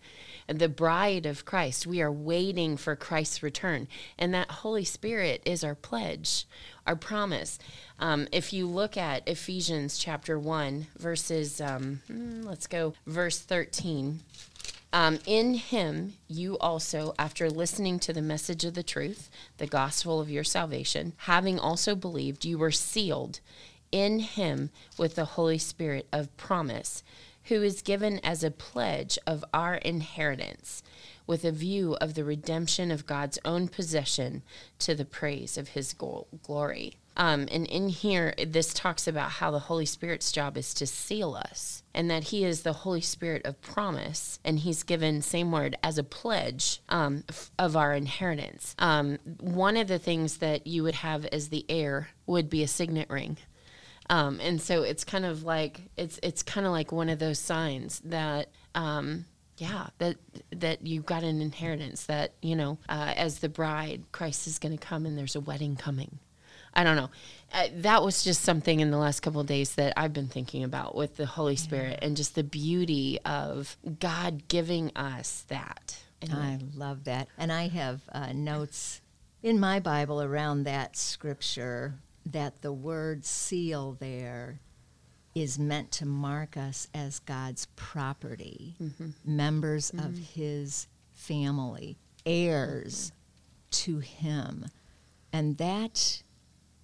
The 0.48 0.70
bride 0.70 1.26
of 1.26 1.46
Christ. 1.46 1.88
We 1.88 2.02
are 2.02 2.12
waiting 2.12 2.76
for 2.78 2.96
Christ's 2.96 3.44
return. 3.44 3.88
And 4.18 4.34
that 4.34 4.52
Holy 4.52 4.84
Spirit 4.84 5.42
is 5.46 5.64
our 5.64 5.76
pledge, 5.76 6.46
our 6.86 6.96
promise. 6.96 7.60
Um, 8.00 8.28
if 8.32 8.52
you 8.52 8.68
look 8.68 8.98
at 8.98 9.28
Ephesians 9.28 9.98
chapter 9.98 10.38
1, 10.38 10.88
verses, 10.98 11.62
um, 11.62 12.02
hmm, 12.08 12.42
let's 12.42 12.68
go, 12.68 12.94
verse 13.08 13.40
13. 13.40 14.20
Um, 14.94 15.18
in 15.26 15.56
him, 15.56 16.14
you 16.28 16.56
also, 16.60 17.16
after 17.18 17.50
listening 17.50 17.98
to 18.00 18.14
the 18.14 18.22
message 18.22 18.64
of 18.64 18.76
the 18.76 18.84
truth, 18.84 19.32
the 19.58 19.66
gospel 19.66 20.22
of 20.22 20.30
your 20.30 20.44
salvation, 20.44 21.14
having 21.18 21.58
also 21.58 21.96
believed, 21.96 22.46
you 22.46 22.60
were 22.60 22.72
sealed 22.72 23.40
in 23.92 24.20
him 24.20 24.70
with 24.96 25.16
the 25.16 25.26
Holy 25.26 25.58
Spirit 25.58 26.08
of 26.14 26.36
promise, 26.38 27.04
who 27.46 27.64
is 27.64 27.82
given 27.82 28.20
as 28.20 28.44
a 28.44 28.52
pledge 28.52 29.18
of 29.26 29.44
our 29.52 29.76
inheritance, 29.76 30.84
with 31.26 31.44
a 31.44 31.52
view 31.52 31.96
of 31.96 32.14
the 32.14 32.24
redemption 32.24 32.92
of 32.92 33.08
God's 33.08 33.40
own 33.44 33.70
possession 33.70 34.44
to 34.78 34.94
the 34.94 35.06
praise 35.06 35.58
of 35.58 35.70
his 35.70 35.96
gl- 35.96 36.28
glory. 36.44 36.98
Um, 37.16 37.48
and 37.52 37.68
in 37.68 37.90
here, 37.90 38.34
this 38.46 38.74
talks 38.74 39.08
about 39.08 39.32
how 39.32 39.52
the 39.52 39.60
Holy 39.60 39.86
Spirit's 39.86 40.32
job 40.32 40.58
is 40.58 40.74
to 40.76 40.88
seal 40.88 41.36
us, 41.36 41.84
and 41.94 42.10
that 42.10 42.26
He 42.26 42.44
is 42.44 42.62
the 42.62 42.74
Holy 42.74 43.02
Spirit 43.02 43.46
of 43.46 43.62
promise, 43.62 44.40
and 44.44 44.60
He's 44.60 44.84
given 44.84 45.22
same 45.22 45.52
word 45.52 45.78
as 45.84 45.98
a 45.98 46.04
pledge 46.04 46.82
um, 46.90 47.24
f- 47.30 47.52
of 47.60 47.78
our 47.78 47.94
inheritance. 47.94 48.76
Um, 48.80 49.20
one 49.40 49.78
of 49.78 49.88
the 49.88 50.00
things 50.00 50.38
that 50.38 50.66
you 50.66 50.84
would 50.84 50.96
have 50.96 51.26
as 51.26 51.50
the 51.50 51.66
heir 51.70 52.10
would 52.26 52.50
be 52.50 52.64
a 52.64 52.68
signet 52.68 53.10
ring. 53.10 53.38
Um, 54.10 54.40
and 54.42 54.62
so 54.62 54.84
it's 54.84 55.04
kind 55.04 55.26
of 55.26 55.44
like 55.44 55.82
it's 55.98 56.20
it's 56.22 56.44
kind 56.44 56.66
of 56.66 56.72
like 56.72 56.92
one 56.92 57.10
of 57.10 57.20
those 57.20 57.40
signs 57.40 58.02
that 58.06 58.50
um, 58.76 59.26
yeah 59.58 59.88
that 60.00 60.18
that 60.52 60.86
you've 60.86 61.06
got 61.06 61.24
an 61.24 61.42
inheritance 61.42 62.06
that 62.06 62.34
you 62.42 62.56
know 62.56 62.78
uh, 62.90 63.14
as 63.16 63.40
the 63.40 63.50
bride 63.50 64.04
Christ 64.12 64.48
is 64.48 64.60
going 64.60 64.78
to 64.78 64.84
come 64.84 65.06
and 65.06 65.18
there's 65.18 65.36
a 65.36 65.42
wedding 65.42 65.76
coming. 65.76 66.20
I 66.74 66.84
don't 66.84 66.96
know. 66.96 67.10
Uh, 67.54 67.68
that 67.78 68.04
was 68.04 68.24
just 68.24 68.42
something 68.42 68.80
in 68.80 68.90
the 68.90 68.98
last 68.98 69.20
couple 69.20 69.42
of 69.42 69.48
days 69.48 69.76
that 69.76 69.94
I've 69.96 70.14
been 70.14 70.28
thinking 70.28 70.64
about 70.64 70.96
with 70.96 71.18
the 71.18 71.26
Holy 71.26 71.56
Spirit 71.56 72.00
and 72.02 72.18
just 72.18 72.36
the 72.36 72.44
beauty 72.44 73.20
of 73.26 73.78
God 74.00 74.48
giving 74.48 74.92
us 74.96 75.46
that. 75.50 76.00
And 76.22 76.34
I 76.34 76.60
love 76.76 77.04
that. 77.04 77.28
And 77.38 77.52
I 77.52 77.68
have 77.68 78.02
uh, 78.12 78.32
notes 78.34 79.02
in 79.44 79.60
my 79.60 79.80
Bible 79.80 80.22
around 80.22 80.64
that 80.64 80.96
scripture 80.98 81.96
that 82.26 82.62
the 82.62 82.72
word 82.72 83.26
seal 83.26 83.98
there 84.00 84.60
is 85.36 85.60
meant 85.60 85.92
to 85.92 86.06
mark 86.06 86.56
us 86.56 86.88
as 86.94 87.20
God's 87.20 87.68
property, 87.76 88.76
members 89.26 89.90
of 89.92 90.18
his 90.18 90.88
family, 91.12 91.98
heirs 92.26 93.12
to 93.72 94.00
him. 94.00 94.66
And 95.32 95.58
that, 95.58 96.22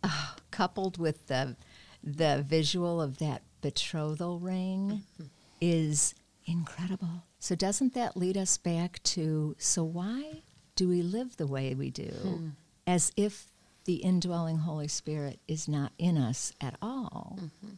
coupled 0.51 0.97
with 0.97 1.27
the, 1.27 1.55
the 2.03 2.43
visual 2.47 3.01
of 3.01 3.17
that 3.19 3.41
betrothal 3.61 4.39
ring, 4.39 5.03
mm-hmm. 5.13 5.25
is 5.61 6.15
incredible. 6.45 7.23
So, 7.39 7.55
doesn't 7.55 7.93
that 7.93 8.17
lead 8.17 8.37
us 8.37 8.57
back 8.57 9.01
to 9.03 9.55
so 9.57 9.83
why 9.83 10.41
do 10.75 10.87
we 10.89 11.01
live 11.01 11.37
the 11.37 11.47
way 11.47 11.73
we 11.73 11.89
do 11.89 12.03
hmm. 12.03 12.47
as 12.85 13.11
if 13.15 13.47
the 13.85 13.95
indwelling 13.95 14.59
Holy 14.59 14.87
Spirit 14.87 15.39
is 15.47 15.67
not 15.67 15.91
in 15.97 16.17
us 16.17 16.53
at 16.61 16.75
all? 16.81 17.39
Mm-hmm. 17.41 17.75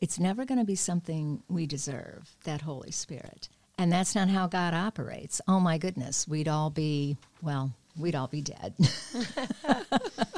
It's 0.00 0.18
never 0.18 0.44
going 0.44 0.58
to 0.58 0.64
be 0.64 0.76
something 0.76 1.42
we 1.48 1.66
deserve, 1.66 2.34
that 2.44 2.62
Holy 2.62 2.90
Spirit. 2.90 3.48
And 3.78 3.92
that's 3.92 4.14
not 4.14 4.28
how 4.28 4.46
God 4.46 4.74
operates. 4.74 5.40
Oh 5.48 5.60
my 5.60 5.78
goodness, 5.78 6.28
we'd 6.28 6.48
all 6.48 6.70
be, 6.70 7.16
well, 7.42 7.72
we'd 7.98 8.14
all 8.14 8.28
be 8.28 8.42
dead. 8.42 8.74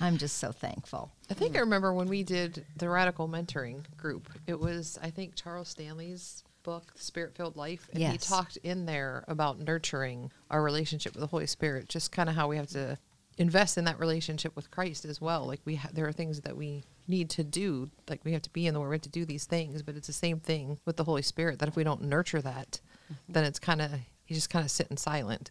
I'm 0.00 0.18
just 0.18 0.38
so 0.38 0.52
thankful. 0.52 1.10
I 1.30 1.34
think 1.34 1.56
I 1.56 1.60
remember 1.60 1.92
when 1.92 2.08
we 2.08 2.22
did 2.22 2.64
the 2.76 2.88
radical 2.88 3.28
mentoring 3.28 3.84
group. 3.96 4.28
It 4.46 4.58
was 4.58 4.98
I 5.02 5.10
think 5.10 5.34
Charles 5.34 5.68
Stanley's 5.68 6.44
book, 6.62 6.92
Spirit 6.96 7.34
Filled 7.34 7.56
Life, 7.56 7.88
and 7.92 8.02
he 8.02 8.18
talked 8.18 8.56
in 8.58 8.86
there 8.86 9.24
about 9.28 9.60
nurturing 9.60 10.30
our 10.50 10.62
relationship 10.62 11.14
with 11.14 11.20
the 11.20 11.28
Holy 11.28 11.46
Spirit, 11.46 11.88
just 11.88 12.12
kind 12.12 12.28
of 12.28 12.34
how 12.34 12.48
we 12.48 12.56
have 12.56 12.68
to 12.68 12.98
invest 13.38 13.78
in 13.78 13.84
that 13.84 13.98
relationship 13.98 14.56
with 14.56 14.70
Christ 14.70 15.04
as 15.04 15.20
well. 15.20 15.46
Like 15.46 15.60
we 15.64 15.76
ha- 15.76 15.90
there 15.92 16.06
are 16.08 16.12
things 16.12 16.40
that 16.40 16.56
we 16.56 16.84
need 17.06 17.30
to 17.30 17.44
do, 17.44 17.90
like 18.08 18.24
we 18.24 18.32
have 18.32 18.42
to 18.42 18.50
be 18.50 18.66
in 18.66 18.74
the 18.74 18.80
Word, 18.80 18.88
we 18.88 18.94
have 18.96 19.02
to 19.02 19.08
do 19.08 19.24
these 19.24 19.44
things, 19.44 19.82
but 19.82 19.96
it's 19.96 20.06
the 20.06 20.12
same 20.12 20.40
thing 20.40 20.78
with 20.84 20.96
the 20.96 21.04
Holy 21.04 21.22
Spirit. 21.22 21.58
That 21.58 21.68
if 21.68 21.76
we 21.76 21.84
don't 21.84 22.02
nurture 22.02 22.42
that, 22.42 22.80
mm-hmm. 23.12 23.32
then 23.32 23.44
it's 23.44 23.58
kind 23.58 23.80
of 23.80 23.92
you 24.26 24.34
just 24.34 24.50
kind 24.50 24.64
of 24.64 24.70
sit 24.70 24.88
in 24.90 24.96
silent. 24.96 25.50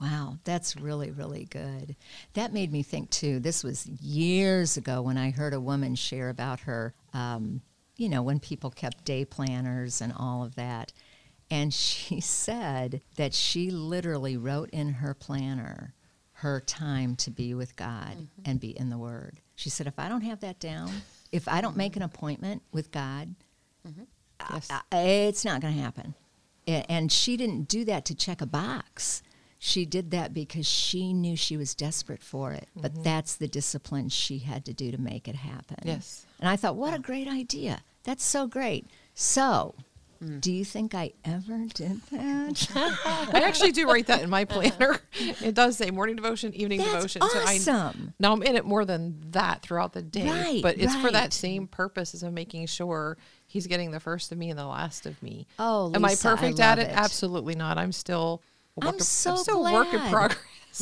Wow, 0.00 0.38
that's 0.44 0.76
really, 0.76 1.10
really 1.10 1.44
good. 1.44 1.94
That 2.34 2.52
made 2.52 2.72
me 2.72 2.82
think 2.82 3.10
too. 3.10 3.38
This 3.38 3.62
was 3.62 3.86
years 3.86 4.76
ago 4.76 5.02
when 5.02 5.16
I 5.18 5.30
heard 5.30 5.54
a 5.54 5.60
woman 5.60 5.94
share 5.94 6.28
about 6.30 6.60
her, 6.60 6.94
um, 7.12 7.60
you 7.96 8.08
know, 8.08 8.22
when 8.22 8.40
people 8.40 8.70
kept 8.70 9.04
day 9.04 9.24
planners 9.24 10.00
and 10.00 10.12
all 10.16 10.42
of 10.42 10.54
that. 10.56 10.92
And 11.50 11.72
she 11.74 12.20
said 12.20 13.02
that 13.16 13.34
she 13.34 13.70
literally 13.70 14.36
wrote 14.36 14.70
in 14.70 14.94
her 14.94 15.14
planner 15.14 15.94
her 16.36 16.60
time 16.60 17.14
to 17.16 17.30
be 17.30 17.54
with 17.54 17.76
God 17.76 18.16
and 18.44 18.58
be 18.58 18.70
in 18.76 18.90
the 18.90 18.98
Word. 18.98 19.38
She 19.54 19.70
said, 19.70 19.86
if 19.86 19.98
I 19.98 20.08
don't 20.08 20.22
have 20.22 20.40
that 20.40 20.58
down, 20.58 20.90
if 21.30 21.46
I 21.46 21.60
don't 21.60 21.76
make 21.76 21.94
an 21.94 22.02
appointment 22.02 22.62
with 22.72 22.90
God, 22.90 23.34
Yes. 24.50 24.68
I- 24.70 24.80
I- 24.90 24.98
it's 25.28 25.44
not 25.44 25.60
going 25.60 25.74
to 25.74 25.80
happen. 25.80 26.14
And 26.66 27.12
she 27.12 27.36
didn't 27.36 27.68
do 27.68 27.84
that 27.84 28.04
to 28.06 28.14
check 28.14 28.40
a 28.40 28.46
box. 28.46 29.22
She 29.64 29.86
did 29.86 30.10
that 30.10 30.34
because 30.34 30.66
she 30.66 31.12
knew 31.12 31.36
she 31.36 31.56
was 31.56 31.72
desperate 31.72 32.20
for 32.20 32.50
it. 32.50 32.66
But 32.74 32.94
mm-hmm. 32.94 33.04
that's 33.04 33.36
the 33.36 33.46
discipline 33.46 34.08
she 34.08 34.38
had 34.38 34.64
to 34.64 34.72
do 34.72 34.90
to 34.90 35.00
make 35.00 35.28
it 35.28 35.36
happen. 35.36 35.76
Yes. 35.84 36.26
And 36.40 36.48
I 36.48 36.56
thought, 36.56 36.74
what 36.74 36.94
a 36.94 36.98
great 36.98 37.28
idea. 37.28 37.80
That's 38.02 38.24
so 38.24 38.48
great. 38.48 38.88
So, 39.14 39.76
mm. 40.20 40.40
do 40.40 40.52
you 40.52 40.64
think 40.64 40.96
I 40.96 41.12
ever 41.24 41.66
did 41.72 42.02
that? 42.10 42.72
I 43.32 43.42
actually 43.44 43.70
do 43.70 43.86
write 43.86 44.08
that 44.08 44.22
in 44.22 44.30
my 44.30 44.44
planner. 44.46 44.98
It 45.40 45.54
does 45.54 45.76
say 45.76 45.92
morning 45.92 46.16
devotion, 46.16 46.52
evening 46.54 46.80
That's 46.80 46.92
devotion. 46.92 47.22
I, 47.22 47.54
awesome. 47.54 48.14
now 48.18 48.32
I'm 48.32 48.42
in 48.42 48.56
it 48.56 48.64
more 48.64 48.84
than 48.84 49.20
that 49.30 49.62
throughout 49.62 49.92
the 49.92 50.02
day, 50.02 50.28
Right, 50.28 50.62
but 50.62 50.78
it's 50.78 50.96
for 50.96 51.12
that 51.12 51.32
same 51.32 51.68
purpose 51.68 52.14
as 52.14 52.24
of 52.24 52.32
making 52.32 52.66
sure 52.66 53.16
he's 53.46 53.68
getting 53.68 53.92
the 53.92 54.00
first 54.00 54.32
of 54.32 54.38
me 54.38 54.50
and 54.50 54.58
the 54.58 54.66
last 54.66 55.06
of 55.06 55.22
me. 55.22 55.46
Oh, 55.58 55.92
am 55.94 56.04
I 56.04 56.08
Lisa, 56.08 56.30
I 56.30 56.32
perfect 56.32 56.58
at 56.58 56.80
it? 56.80 56.88
it. 56.88 56.96
Absolutely 56.96 57.54
not. 57.54 57.78
I'm 57.78 57.92
still. 57.92 58.42
I'm 58.80 58.98
so 59.00 59.36
still 59.36 59.58
glad. 59.60 59.72
work 59.74 59.92
in 59.94 60.00
progress. 60.10 60.38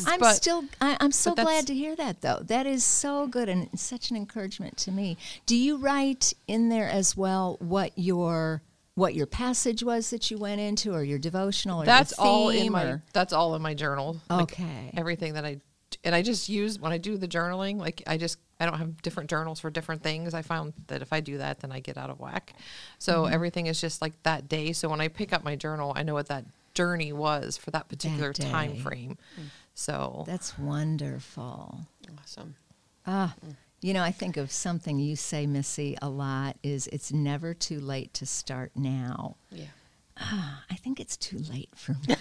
I'm 0.07 0.19
but 0.21 0.33
still 0.35 0.63
I, 0.79 0.95
I'm 1.01 1.11
so 1.11 1.35
glad 1.35 1.67
to 1.67 1.73
hear 1.73 1.95
that 1.97 2.21
though. 2.21 2.39
That 2.43 2.65
is 2.65 2.83
so 2.85 3.27
good 3.27 3.49
and 3.49 3.67
such 3.77 4.09
an 4.09 4.15
encouragement 4.15 4.77
to 4.77 4.91
me. 4.91 5.17
Do 5.45 5.55
you 5.57 5.75
write 5.77 6.33
in 6.47 6.69
there 6.69 6.89
as 6.89 7.17
well 7.17 7.57
what 7.59 7.91
your 7.97 8.61
what 8.95 9.13
your 9.15 9.25
passage 9.25 9.83
was 9.83 10.09
that 10.11 10.31
you 10.31 10.37
went 10.37 10.61
into 10.61 10.93
or 10.93 11.03
your 11.03 11.19
devotional 11.19 11.79
or 11.81 11.83
your 11.83 11.85
that's 11.87 12.13
all 12.13 12.49
in 12.49 12.71
my. 12.71 12.83
or- 12.83 13.03
That's 13.13 13.33
all 13.33 13.55
in 13.55 13.61
my 13.61 13.73
journal. 13.73 14.21
Like, 14.29 14.43
Okay. 14.43 14.91
everything 14.95 15.33
that 15.33 15.43
I 15.45 15.57
and 16.05 16.15
I 16.15 16.21
just 16.21 16.47
use 16.47 16.79
when 16.79 16.93
I 16.93 16.97
do 16.97 17.17
the 17.17 17.27
journaling. 17.27 17.77
Like 17.77 18.01
I 18.07 18.17
just 18.17 18.37
I 18.61 18.65
don't 18.65 18.77
have 18.77 19.01
different 19.01 19.29
journals 19.29 19.59
for 19.59 19.69
different 19.69 20.03
things. 20.03 20.33
I 20.33 20.41
found 20.41 20.71
that 20.87 21.01
if 21.01 21.11
I 21.11 21.19
do 21.19 21.37
that, 21.39 21.59
then 21.59 21.71
I 21.73 21.81
get 21.81 21.97
out 21.97 22.09
of 22.09 22.17
whack. 22.21 22.53
So 22.97 23.23
Mm-hmm. 23.23 23.33
everything 23.33 23.65
is 23.67 23.81
just 23.81 24.01
like 24.01 24.13
that 24.23 24.47
day. 24.47 24.71
So 24.71 24.87
when 24.87 25.01
I 25.01 25.09
pick 25.09 25.33
up 25.33 25.43
my 25.43 25.57
journal, 25.57 25.91
I 25.97 26.03
know 26.03 26.13
what 26.13 26.27
that 26.27 26.45
journey 26.73 27.13
was 27.13 27.57
for 27.57 27.71
that 27.71 27.89
particular 27.89 28.33
time 28.33 28.73
day. 28.73 28.79
frame. 28.79 29.17
So 29.73 30.23
That's 30.27 30.57
wonderful. 30.57 31.81
Awesome. 32.21 32.55
Ah, 33.07 33.33
you 33.81 33.93
know, 33.93 34.03
I 34.03 34.11
think 34.11 34.37
of 34.37 34.51
something 34.51 34.99
you 34.99 35.15
say, 35.15 35.47
Missy, 35.47 35.97
a 36.01 36.09
lot 36.09 36.57
is 36.61 36.87
it's 36.87 37.11
never 37.11 37.53
too 37.53 37.79
late 37.79 38.13
to 38.15 38.25
start 38.25 38.71
now. 38.75 39.37
Yeah. 39.51 39.65
I 40.17 40.75
think 40.75 40.99
it's 40.99 41.17
too 41.17 41.39
late 41.49 41.69
for 41.75 41.93
me. 41.93 41.99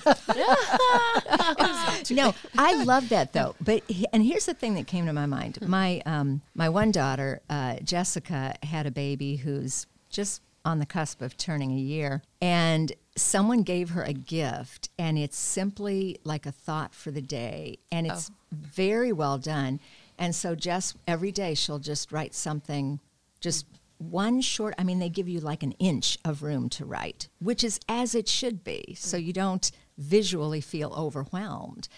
no, 2.17 2.35
I 2.57 2.83
love 2.85 3.09
that 3.11 3.33
though. 3.33 3.55
But 3.61 3.83
and 4.13 4.25
here's 4.25 4.47
the 4.47 4.55
thing 4.55 4.75
that 4.75 4.87
came 4.87 5.07
to 5.07 5.13
my 5.13 5.27
mind. 5.27 5.59
My 5.67 6.01
um, 6.07 6.41
my 6.55 6.69
one 6.71 6.93
daughter, 6.93 7.43
uh, 7.51 7.77
Jessica, 7.85 8.55
had 8.63 8.87
a 8.87 8.91
baby 8.91 9.37
who's 9.37 9.87
just 10.09 10.41
on 10.65 10.79
the 10.79 10.87
cusp 10.87 11.21
of 11.21 11.37
turning 11.37 11.73
a 11.73 11.79
year, 11.79 12.23
and 12.41 12.93
someone 13.21 13.63
gave 13.63 13.91
her 13.91 14.03
a 14.03 14.13
gift, 14.13 14.91
and 14.99 15.19
it's 15.19 15.37
simply 15.37 16.19
like 16.25 16.47
a 16.47 16.53
thought 16.53 16.95
for 16.95 17.11
the 17.11 17.23
day, 17.23 17.79
and 17.91 18.07
it's 18.07 18.31
oh. 18.31 18.35
very 18.53 19.13
well 19.13 19.39
done. 19.39 19.81
And 20.19 20.35
so, 20.35 20.55
just 20.55 20.97
every 21.07 21.33
day 21.33 21.55
she'll 21.55 21.79
just 21.79 22.13
write 22.13 22.35
something, 22.35 23.01
just 23.41 23.67
one 23.99 24.41
short. 24.41 24.75
I 24.79 24.85
mean, 24.85 24.99
they 24.99 25.09
give 25.09 25.29
you 25.29 25.41
like 25.41 25.63
an 25.63 25.73
inch 25.73 26.19
of 26.25 26.43
room 26.43 26.69
to 26.71 26.85
write, 26.85 27.29
which 27.39 27.63
is 27.63 27.81
as 27.89 28.15
it 28.15 28.29
should 28.29 28.65
be, 28.65 28.95
so 28.99 29.17
mm. 29.17 29.25
you 29.25 29.33
don't 29.33 29.71
visually 29.99 30.61
feel 30.61 30.93
overwhelmed. 30.97 31.89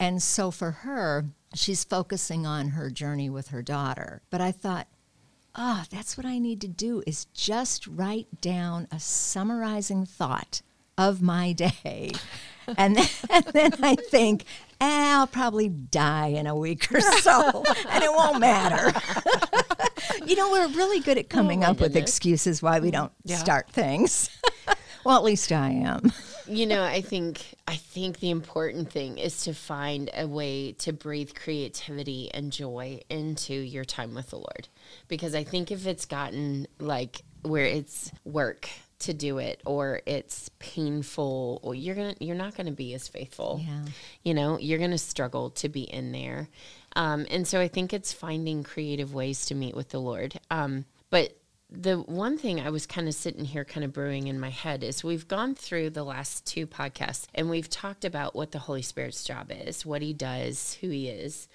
And 0.00 0.22
so 0.22 0.50
for 0.50 0.70
her, 0.70 1.26
she's 1.54 1.82
focusing 1.82 2.46
on 2.46 2.68
her 2.68 2.90
journey 2.90 3.28
with 3.28 3.48
her 3.48 3.62
daughter. 3.62 4.22
But 4.30 4.40
I 4.40 4.52
thought, 4.52 4.86
oh, 5.56 5.84
that's 5.90 6.16
what 6.16 6.26
I 6.26 6.38
need 6.38 6.60
to 6.60 6.68
do 6.68 7.02
is 7.06 7.24
just 7.34 7.86
write 7.86 8.40
down 8.40 8.86
a 8.92 9.00
summarizing 9.00 10.06
thought 10.06 10.62
of 10.98 11.22
my 11.22 11.52
day. 11.52 12.12
And 12.76 12.96
then, 12.96 13.06
and 13.30 13.44
then 13.46 13.72
I 13.82 13.94
think, 13.94 14.44
eh, 14.80 15.14
I'll 15.16 15.26
probably 15.26 15.70
die 15.70 16.26
in 16.28 16.46
a 16.46 16.54
week 16.54 16.92
or 16.92 17.00
so, 17.22 17.64
and 17.88 18.04
it 18.04 18.10
won't 18.12 18.40
matter. 18.40 18.92
you 20.26 20.36
know, 20.36 20.50
we're 20.50 20.68
really 20.68 21.00
good 21.00 21.16
at 21.16 21.30
coming 21.30 21.64
up 21.64 21.80
with 21.80 21.96
excuses 21.96 22.60
why 22.62 22.80
we 22.80 22.90
don't 22.90 23.12
Yeah. 23.24 23.36
start 23.38 23.70
things. 23.70 24.28
well, 25.04 25.16
at 25.16 25.24
least 25.24 25.50
I 25.52 25.70
am. 25.70 26.12
you 26.50 26.64
know 26.66 26.82
i 26.82 27.02
think 27.02 27.44
i 27.66 27.76
think 27.76 28.20
the 28.20 28.30
important 28.30 28.90
thing 28.90 29.18
is 29.18 29.42
to 29.42 29.52
find 29.52 30.08
a 30.16 30.26
way 30.26 30.72
to 30.72 30.94
breathe 30.94 31.34
creativity 31.34 32.30
and 32.32 32.50
joy 32.50 32.98
into 33.10 33.52
your 33.52 33.84
time 33.84 34.14
with 34.14 34.30
the 34.30 34.36
lord 34.36 34.66
because 35.08 35.34
i 35.34 35.44
think 35.44 35.70
if 35.70 35.86
it's 35.86 36.06
gotten 36.06 36.66
like 36.78 37.20
where 37.42 37.66
it's 37.66 38.10
work 38.24 38.70
to 39.00 39.14
do 39.14 39.38
it 39.38 39.60
or 39.64 40.00
it's 40.06 40.50
painful 40.58 41.60
or 41.62 41.74
you're 41.74 41.94
gonna 41.94 42.14
you're 42.20 42.34
not 42.36 42.54
gonna 42.56 42.72
be 42.72 42.94
as 42.94 43.06
faithful 43.08 43.60
Yeah. 43.64 43.84
you 44.24 44.34
know 44.34 44.58
you're 44.58 44.78
gonna 44.78 44.98
struggle 44.98 45.50
to 45.50 45.68
be 45.68 45.82
in 45.82 46.12
there 46.12 46.48
um, 46.96 47.26
and 47.30 47.46
so 47.46 47.60
i 47.60 47.68
think 47.68 47.92
it's 47.92 48.12
finding 48.12 48.62
creative 48.62 49.14
ways 49.14 49.46
to 49.46 49.54
meet 49.54 49.76
with 49.76 49.90
the 49.90 50.00
lord 50.00 50.38
um, 50.50 50.84
but 51.10 51.36
the 51.70 51.98
one 51.98 52.38
thing 52.38 52.60
I 52.62 52.70
was 52.70 52.86
kind 52.86 53.08
of 53.08 53.14
sitting 53.14 53.44
here 53.44 53.62
kind 53.62 53.84
of 53.84 53.92
brewing 53.92 54.26
in 54.28 54.40
my 54.40 54.48
head 54.48 54.82
is 54.82 55.04
we've 55.04 55.28
gone 55.28 55.54
through 55.54 55.90
the 55.90 56.02
last 56.02 56.46
two 56.46 56.66
podcasts 56.66 57.26
and 57.34 57.50
we've 57.50 57.68
talked 57.68 58.06
about 58.06 58.34
what 58.34 58.52
the 58.52 58.58
Holy 58.58 58.80
Spirit's 58.80 59.22
job 59.22 59.52
is, 59.54 59.84
what 59.84 60.00
he 60.00 60.14
does, 60.14 60.78
who 60.80 60.88
he 60.88 61.08
is. 61.08 61.46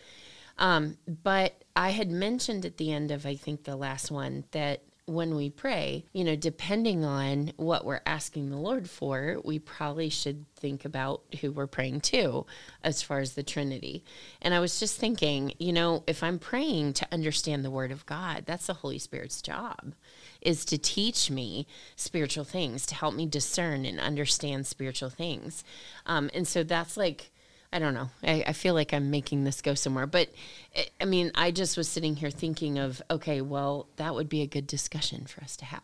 Um, 0.59 0.99
but 1.07 1.63
I 1.75 1.89
had 1.89 2.11
mentioned 2.11 2.63
at 2.63 2.77
the 2.77 2.91
end 2.93 3.09
of, 3.09 3.25
I 3.25 3.33
think, 3.35 3.63
the 3.63 3.75
last 3.75 4.11
one 4.11 4.43
that 4.51 4.83
when 5.05 5.35
we 5.35 5.49
pray, 5.49 6.05
you 6.13 6.23
know, 6.23 6.35
depending 6.35 7.03
on 7.03 7.51
what 7.57 7.83
we're 7.83 7.99
asking 8.05 8.49
the 8.49 8.57
Lord 8.57 8.89
for, 8.89 9.37
we 9.43 9.59
probably 9.59 10.09
should 10.09 10.45
think 10.55 10.85
about 10.85 11.23
who 11.41 11.51
we're 11.51 11.67
praying 11.67 12.01
to 12.01 12.45
as 12.83 13.01
far 13.01 13.19
as 13.19 13.33
the 13.33 13.43
Trinity. 13.43 14.05
And 14.41 14.53
I 14.53 14.61
was 14.61 14.79
just 14.79 14.97
thinking, 14.97 15.53
you 15.59 15.73
know, 15.73 16.03
if 16.07 16.23
I'm 16.23 16.39
praying 16.39 16.93
to 16.93 17.07
understand 17.11 17.65
the 17.65 17.71
Word 17.71 17.91
of 17.91 18.05
God, 18.05 18.43
that's 18.45 18.67
the 18.67 18.75
Holy 18.75 18.99
Spirit's 18.99 19.41
job 19.41 19.93
is 20.41 20.65
to 20.65 20.77
teach 20.77 21.29
me 21.29 21.67
spiritual 21.95 22.43
things, 22.43 22.85
to 22.85 22.95
help 22.95 23.13
me 23.13 23.25
discern 23.25 23.85
and 23.85 23.99
understand 23.99 24.67
spiritual 24.67 25.09
things. 25.09 25.63
Um, 26.05 26.29
and 26.33 26.47
so 26.47 26.63
that's 26.63 26.97
like, 26.97 27.32
I 27.73 27.79
don't 27.79 27.95
know. 27.95 28.09
I, 28.23 28.43
I 28.47 28.53
feel 28.53 28.75
like 28.75 28.93
I'm 28.93 29.09
making 29.09 29.43
this 29.43 29.61
go 29.61 29.73
somewhere. 29.73 30.05
But 30.05 30.29
I- 30.77 30.87
I 31.01 31.05
mean, 31.05 31.31
I 31.35 31.51
just 31.51 31.75
was 31.75 31.89
sitting 31.89 32.15
here 32.15 32.29
thinking 32.29 32.77
of, 32.77 33.01
okay, 33.09 33.41
well, 33.41 33.87
that 33.97 34.13
would 34.13 34.29
be 34.29 34.41
a 34.41 34.47
good 34.47 34.67
discussion 34.67 35.25
for 35.25 35.43
us 35.43 35.57
to 35.57 35.65
have. 35.65 35.81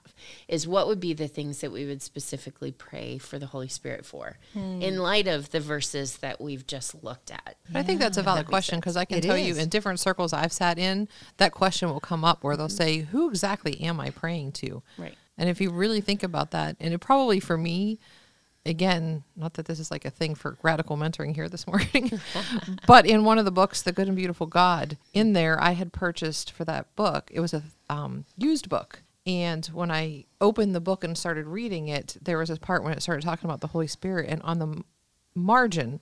Is 0.47 0.67
what 0.67 0.87
would 0.87 0.99
be 0.99 1.13
the 1.13 1.27
things 1.27 1.61
that 1.61 1.71
we 1.71 1.85
would 1.85 2.01
specifically 2.01 2.71
pray 2.71 3.17
for 3.17 3.39
the 3.39 3.47
Holy 3.47 3.67
Spirit 3.67 4.05
for 4.05 4.37
hmm. 4.53 4.81
in 4.81 4.99
light 4.99 5.27
of 5.27 5.49
the 5.49 5.59
verses 5.59 6.17
that 6.17 6.39
we've 6.39 6.65
just 6.67 7.03
looked 7.03 7.31
at? 7.31 7.57
I 7.73 7.83
think 7.83 7.99
that's 7.99 8.17
a 8.17 8.23
valid 8.23 8.47
question 8.47 8.79
because 8.79 8.95
I 8.95 9.05
can 9.05 9.17
It 9.17 9.23
tell 9.23 9.37
you 9.37 9.55
in 9.55 9.67
different 9.67 9.99
circles 9.99 10.31
I've 10.31 10.53
sat 10.53 10.77
in, 10.77 11.07
that 11.37 11.51
question 11.51 11.89
will 11.89 11.99
come 11.99 12.23
up 12.23 12.43
where 12.43 12.55
they'll 12.55 12.67
mm-hmm. 12.67 12.77
say, 12.77 12.97
Who 12.99 13.29
exactly 13.29 13.81
am 13.81 13.99
I 13.99 14.11
praying 14.11 14.53
to? 14.53 14.83
Right. 14.97 15.15
And 15.37 15.49
if 15.49 15.59
you 15.59 15.71
really 15.71 16.01
think 16.01 16.21
about 16.21 16.51
that, 16.51 16.75
and 16.79 16.93
it 16.93 16.99
probably 16.99 17.39
for 17.39 17.57
me, 17.57 17.97
again, 18.69 19.23
not 19.35 19.55
that 19.55 19.65
this 19.65 19.79
is 19.79 19.91
like 19.91 20.05
a 20.05 20.09
thing 20.09 20.35
for 20.35 20.57
radical 20.61 20.95
mentoring 20.95 21.35
here 21.35 21.49
this 21.49 21.67
morning, 21.67 22.19
but 22.87 23.05
in 23.05 23.25
one 23.25 23.37
of 23.37 23.45
the 23.45 23.51
books, 23.51 23.81
The 23.81 23.91
Good 23.91 24.07
and 24.07 24.15
Beautiful 24.15 24.47
God, 24.47 24.97
in 25.13 25.33
there, 25.33 25.61
I 25.61 25.71
had 25.71 25.91
purchased 25.91 26.51
for 26.51 26.63
that 26.65 26.95
book, 26.95 27.29
it 27.33 27.39
was 27.39 27.53
a 27.53 27.63
um, 27.89 28.25
used 28.37 28.69
book. 28.69 29.03
And 29.25 29.65
when 29.67 29.91
I 29.91 30.25
opened 30.41 30.73
the 30.73 30.79
book 30.79 31.03
and 31.03 31.17
started 31.17 31.45
reading 31.45 31.87
it, 31.87 32.17
there 32.21 32.37
was 32.37 32.49
this 32.49 32.57
part 32.57 32.83
when 32.83 32.93
it 32.93 33.01
started 33.01 33.23
talking 33.23 33.45
about 33.45 33.61
the 33.61 33.67
Holy 33.67 33.87
Spirit, 33.87 34.29
and 34.29 34.41
on 34.43 34.59
the 34.59 34.67
m- 34.67 34.85
margin, 35.35 35.99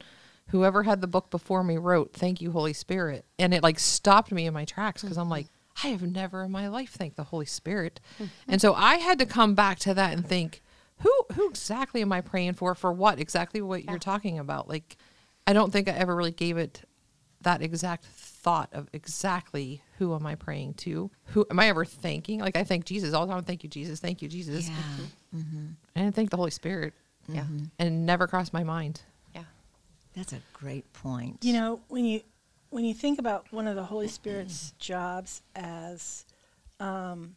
whoever 0.49 0.83
had 0.83 1.01
the 1.01 1.07
book 1.07 1.29
before 1.29 1.63
me 1.63 1.77
wrote, 1.77 2.13
Thank 2.13 2.41
you, 2.41 2.51
Holy 2.51 2.73
Spirit. 2.73 3.25
And 3.39 3.53
it 3.53 3.63
like 3.63 3.79
stopped 3.79 4.31
me 4.31 4.45
in 4.45 4.53
my 4.53 4.65
tracks 4.65 5.01
because 5.01 5.17
I'm 5.17 5.29
like, 5.29 5.47
I 5.83 5.87
have 5.89 6.01
never 6.03 6.43
in 6.43 6.51
my 6.51 6.67
life 6.69 6.91
thanked 6.91 7.17
the 7.17 7.25
Holy 7.25 7.45
Spirit. 7.45 7.99
and 8.47 8.61
so 8.61 8.73
I 8.73 8.95
had 8.95 9.19
to 9.19 9.25
come 9.25 9.55
back 9.55 9.79
to 9.79 9.93
that 9.93 10.13
and 10.13 10.25
think, 10.25 10.61
who 10.99 11.13
who 11.33 11.49
exactly 11.49 12.01
am 12.01 12.11
I 12.11 12.21
praying 12.21 12.53
for? 12.53 12.73
For 12.75 12.91
what 12.91 13.19
exactly 13.19 13.61
what 13.61 13.85
you're 13.85 13.99
talking 13.99 14.39
about? 14.39 14.67
Like, 14.67 14.97
I 15.45 15.53
don't 15.53 15.71
think 15.71 15.87
I 15.87 15.91
ever 15.91 16.15
really 16.15 16.31
gave 16.31 16.57
it 16.57 16.81
that 17.41 17.61
exact 17.61 18.05
thought 18.05 18.69
of 18.73 18.89
exactly 18.93 19.81
who 19.97 20.15
am 20.15 20.25
I 20.25 20.35
praying 20.35 20.73
to? 20.75 21.11
Who 21.25 21.45
am 21.51 21.59
I 21.59 21.67
ever 21.67 21.85
thanking? 21.85 22.39
Like 22.39 22.57
I 22.57 22.63
thank 22.63 22.85
Jesus 22.85 23.13
all 23.13 23.27
the 23.27 23.33
time. 23.33 23.43
Thank 23.43 23.63
you, 23.63 23.69
Jesus. 23.69 23.99
Thank 23.99 24.21
you, 24.21 24.27
Jesus. 24.27 24.69
I 25.33 25.99
didn't 25.99 26.15
thank 26.15 26.29
the 26.29 26.37
Holy 26.37 26.51
Spirit. 26.51 26.93
Yeah. 27.29 27.43
And 27.77 28.05
never 28.05 28.27
crossed 28.27 28.53
my 28.53 28.63
mind. 28.63 29.01
Yeah. 29.35 29.43
That's 30.15 30.33
a 30.33 30.39
great 30.53 30.91
point. 30.93 31.43
You 31.43 31.53
know, 31.53 31.81
when 31.89 32.05
you 32.05 32.21
when 32.69 32.85
you 32.85 32.93
think 32.93 33.19
about 33.19 33.51
one 33.51 33.67
of 33.67 33.75
the 33.75 33.83
Holy 33.83 34.07
Spirit's 34.07 34.73
jobs 34.79 35.41
as, 35.55 36.25
um, 36.79 37.35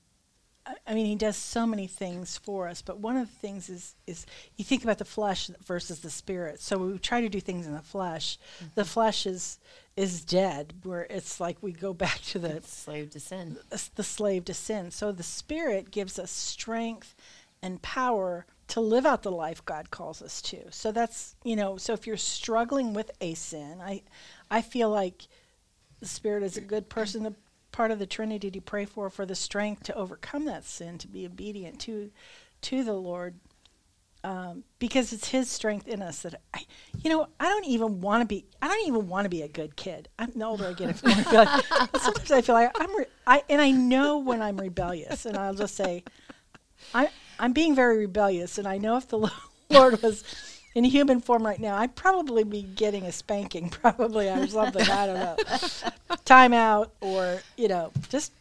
I, 0.87 0.95
mean, 0.95 1.07
he 1.07 1.15
does 1.15 1.37
so 1.37 1.67
many 1.67 1.87
things 1.87 2.37
for 2.37 2.69
us, 2.69 2.83
but 2.83 2.99
one 2.99 3.17
of 3.17 3.29
the 3.29 3.37
things 3.37 3.69
is 3.69 3.95
is 4.07 4.27
you 4.57 4.65
think 4.65 4.83
about 4.85 4.99
the 4.99 5.05
flesh 5.05 5.51
versus 5.65 6.01
the 6.01 6.11
spirit. 6.11 6.61
So 6.61 6.79
we 6.79 6.99
try 6.99 7.21
to 7.21 7.29
do 7.29 7.41
things 7.41 7.67
in 7.67 7.73
the 7.73 7.81
flesh. 7.83 8.39
Mm-hmm. 8.57 8.67
The 8.75 8.85
flesh 8.85 9.27
is 9.27 9.59
is 9.97 10.25
dead, 10.25 10.75
where 10.83 11.07
it's 11.11 11.41
like 11.41 11.59
we 11.63 11.73
go 11.73 11.93
back 12.05 12.21
to 12.23 12.39
the 12.39 12.63
Slave 12.65 13.11
to 13.11 13.21
sin. 13.21 13.59
s- 13.73 13.91
the 13.95 14.03
slave 14.05 14.45
to 14.47 14.55
sin. 14.55 14.91
So 14.91 15.13
the 15.13 15.23
Spirit 15.23 15.91
gives 15.91 16.19
us 16.19 16.31
strength 16.31 17.15
and 17.63 17.81
power 17.83 18.47
to 18.69 18.81
live 18.81 19.05
out 19.05 19.23
the 19.23 19.33
life 19.33 19.65
God 19.65 19.91
calls 19.91 20.23
us 20.23 20.41
to. 20.43 20.71
So 20.71 20.93
that's 20.93 21.35
you 21.43 21.57
know. 21.57 21.77
So 21.77 21.93
if 21.95 22.07
you're 22.07 22.17
struggling 22.17 22.93
with 22.93 23.11
a 23.21 23.35
sin, 23.35 23.81
I 23.81 24.03
I 24.51 24.63
feel 24.63 24.91
like 24.91 25.27
the 26.01 26.07
Spirit 26.07 26.43
is 26.43 26.57
a 26.57 26.63
good 26.63 26.89
person, 26.89 27.23
the 27.25 27.35
part 27.73 27.91
of 27.91 27.99
the 27.99 28.07
Trinity 28.07 28.51
to 28.51 28.61
pray 28.61 28.85
for 28.85 29.11
for 29.11 29.27
the 29.27 29.35
strength 29.35 29.85
to 29.85 29.95
overcome 29.95 30.45
that 30.47 30.65
sin, 30.65 30.99
to 30.99 31.09
be 31.09 31.27
obedient 31.27 31.81
to 31.81 32.11
to 32.63 32.85
the 32.85 32.95
Lord. 32.95 33.37
Um, 34.23 34.65
because 34.79 35.15
it's 35.15 35.29
His 35.29 35.51
strength 35.51 35.89
in 35.89 36.03
us 36.03 36.23
that 36.23 36.43
I, 36.53 36.67
you 37.03 37.09
know, 37.09 37.29
I 37.41 37.49
don't 37.49 37.65
even 37.65 38.03
want 38.03 38.21
to 38.21 38.27
be. 38.27 38.45
I 38.61 38.69
don't 38.69 38.87
even 38.87 39.09
want 39.09 39.25
to 39.25 39.31
be 39.31 39.41
a 39.41 39.49
good 39.49 39.77
kid. 39.77 40.11
I'm 40.19 40.33
the 40.33 40.45
older 40.45 40.67
I 40.67 40.73
get, 40.75 40.91
I 40.91 40.93
feel 40.93 41.33
like, 41.33 41.65
sometimes 42.03 42.31
I 42.31 42.43
feel 42.43 42.55
like 42.55 42.71
I'm. 42.79 42.95
Re- 42.95 43.07
I 43.27 43.43
and 43.49 43.63
I 43.63 43.71
know 43.71 44.19
when 44.19 44.43
I'm 44.43 44.61
rebellious, 44.61 45.25
and 45.25 45.39
I'll 45.39 45.55
just 45.55 45.75
say, 45.75 46.05
I 46.93 47.09
I'm 47.39 47.55
being 47.55 47.75
very 47.75 47.97
rebellious, 47.97 48.59
and 48.59 48.69
I 48.69 48.77
know 48.77 48.99
if 48.99 49.09
the 49.09 49.31
Lord 49.71 50.03
was 50.03 50.23
in 50.75 50.85
human 50.85 51.21
form 51.21 51.45
right 51.45 51.59
now, 51.61 51.77
I'd 51.77 51.97
probably 51.97 52.45
be 52.45 52.63
getting 52.63 53.05
a 53.05 53.13
spanking, 53.13 53.69
probably 53.83 54.29
or 54.29 54.47
something. 54.47 54.83
I 54.89 55.07
don't 55.07 55.19
know, 55.19 55.37
time 56.25 56.53
out, 56.53 56.93
or 57.01 57.41
you 57.57 57.69
know, 57.69 57.93
just 58.09 58.33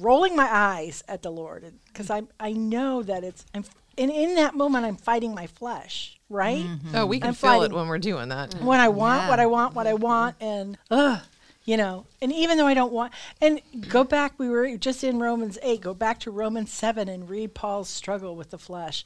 rolling 0.00 0.36
my 0.36 0.48
eyes 0.50 1.02
at 1.08 1.22
the 1.22 1.30
Lord, 1.30 1.72
because 1.86 2.10
I 2.10 2.22
I 2.38 2.52
know 2.52 3.02
that 3.02 3.24
it's 3.24 3.44
I'm 3.54 3.64
and 3.96 4.10
in 4.10 4.34
that 4.36 4.54
moment 4.54 4.84
I'm 4.84 4.96
fighting 4.96 5.34
my 5.34 5.46
flesh, 5.46 6.18
right? 6.28 6.64
Mm-hmm. 6.64 6.94
Oh, 6.94 7.06
we 7.06 7.18
can 7.20 7.28
I'm 7.28 7.34
feel 7.34 7.50
it 7.50 7.58
fighting- 7.58 7.76
when 7.76 7.88
we're 7.88 7.98
doing 7.98 8.28
that. 8.28 8.54
when 8.62 8.80
I 8.80 8.88
want 8.88 9.28
what 9.28 9.40
I 9.40 9.46
want, 9.46 9.74
what 9.74 9.86
I 9.86 9.94
want, 9.94 10.36
and 10.40 10.78
ugh, 10.90 11.20
you 11.64 11.76
know, 11.76 12.06
and 12.22 12.32
even 12.32 12.58
though 12.58 12.66
I 12.66 12.74
don't 12.74 12.92
want, 12.92 13.12
and 13.40 13.60
go 13.88 14.04
back, 14.04 14.34
we 14.38 14.48
were 14.48 14.76
just 14.76 15.02
in 15.02 15.18
Romans 15.18 15.58
eight. 15.62 15.80
Go 15.80 15.94
back 15.94 16.20
to 16.20 16.30
Romans 16.30 16.70
seven 16.72 17.08
and 17.08 17.28
read 17.28 17.54
Paul's 17.54 17.88
struggle 17.88 18.36
with 18.36 18.50
the 18.50 18.58
flesh. 18.58 19.04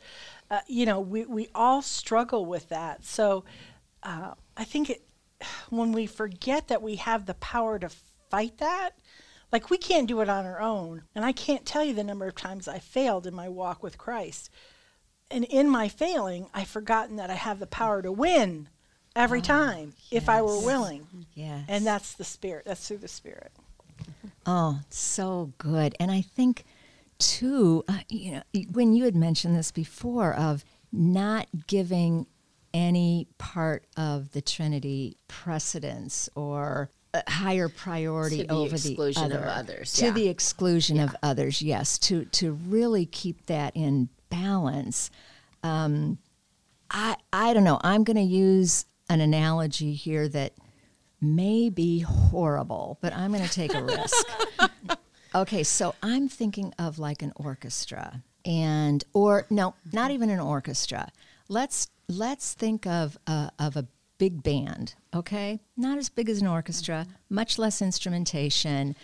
Uh, 0.52 0.60
you 0.68 0.86
know, 0.86 1.00
we 1.00 1.24
we 1.24 1.48
all 1.54 1.82
struggle 1.82 2.46
with 2.46 2.68
that. 2.68 3.04
So 3.04 3.44
uh, 4.04 4.34
I 4.56 4.64
think 4.64 4.90
it 4.90 5.02
when 5.70 5.90
we 5.90 6.06
forget 6.06 6.68
that 6.68 6.82
we 6.82 6.96
have 6.96 7.26
the 7.26 7.34
power 7.34 7.78
to 7.80 7.90
fight 8.30 8.58
that. 8.58 8.90
Like 9.50 9.68
we 9.68 9.78
can't 9.78 10.06
do 10.06 10.20
it 10.20 10.28
on 10.28 10.46
our 10.46 10.60
own, 10.60 11.02
and 11.14 11.24
I 11.24 11.32
can't 11.32 11.66
tell 11.66 11.84
you 11.84 11.92
the 11.92 12.04
number 12.04 12.26
of 12.26 12.36
times 12.36 12.68
I 12.68 12.78
failed 12.78 13.26
in 13.26 13.34
my 13.34 13.48
walk 13.48 13.82
with 13.82 13.98
Christ 13.98 14.50
and 15.32 15.44
in 15.44 15.68
my 15.68 15.88
failing, 15.88 16.46
I've 16.52 16.68
forgotten 16.68 17.16
that 17.16 17.30
I 17.30 17.34
have 17.34 17.58
the 17.58 17.66
power 17.66 18.02
to 18.02 18.12
win 18.12 18.68
every 19.16 19.40
time 19.40 19.94
if 20.10 20.28
I 20.28 20.42
were 20.42 20.60
willing. 20.60 21.06
Yes. 21.34 21.64
And 21.68 21.86
that's 21.86 22.14
the 22.14 22.24
spirit. 22.24 22.66
That's 22.66 22.86
through 22.86 22.98
the 22.98 23.08
spirit. 23.08 23.50
Oh, 24.44 24.80
so 24.90 25.52
good. 25.58 25.94
And 25.98 26.10
I 26.10 26.20
think, 26.20 26.64
too, 27.22 27.84
uh, 27.88 27.98
you 28.08 28.32
know, 28.32 28.42
when 28.72 28.92
you 28.92 29.04
had 29.04 29.14
mentioned 29.14 29.56
this 29.56 29.70
before 29.70 30.34
of 30.34 30.64
not 30.90 31.46
giving 31.66 32.26
any 32.74 33.28
part 33.38 33.86
of 33.96 34.32
the 34.32 34.42
Trinity 34.42 35.16
precedence 35.28 36.28
or 36.34 36.90
a 37.14 37.30
higher 37.30 37.68
priority 37.68 38.38
To 38.38 38.44
the 38.44 38.54
over 38.54 38.74
exclusion 38.74 39.28
the 39.28 39.36
of 39.36 39.42
other, 39.42 39.50
others, 39.50 39.92
to 39.94 40.06
yeah. 40.06 40.10
the 40.12 40.28
exclusion 40.28 40.98
of 40.98 41.14
others. 41.22 41.62
Yes, 41.62 41.98
to 42.00 42.24
to 42.26 42.52
really 42.52 43.06
keep 43.06 43.46
that 43.46 43.76
in 43.76 44.08
balance. 44.30 45.10
Um, 45.62 46.18
I 46.90 47.16
I 47.32 47.52
don't 47.52 47.64
know. 47.64 47.80
I'm 47.82 48.02
going 48.04 48.16
to 48.16 48.22
use 48.22 48.86
an 49.08 49.20
analogy 49.20 49.92
here 49.92 50.26
that 50.28 50.54
may 51.20 51.68
be 51.68 52.00
horrible, 52.00 52.98
but 53.00 53.14
I'm 53.14 53.32
going 53.32 53.44
to 53.44 53.50
take 53.50 53.74
a 53.74 53.82
risk. 53.84 54.26
Okay, 55.34 55.62
so 55.62 55.94
I'm 56.02 56.28
thinking 56.28 56.74
of 56.78 56.98
like 56.98 57.22
an 57.22 57.32
orchestra 57.36 58.22
and 58.44 59.02
or 59.14 59.46
no, 59.48 59.74
not 59.90 60.10
even 60.10 60.28
an 60.28 60.40
orchestra. 60.40 61.10
Let's 61.48 61.88
let's 62.08 62.52
think 62.52 62.86
of 62.86 63.16
a, 63.26 63.50
of 63.58 63.76
a 63.76 63.86
big 64.18 64.42
band, 64.42 64.94
okay? 65.14 65.60
Not 65.76 65.96
as 65.96 66.10
big 66.10 66.28
as 66.28 66.42
an 66.42 66.46
orchestra, 66.46 67.06
much 67.30 67.58
less 67.58 67.80
instrumentation. 67.80 68.94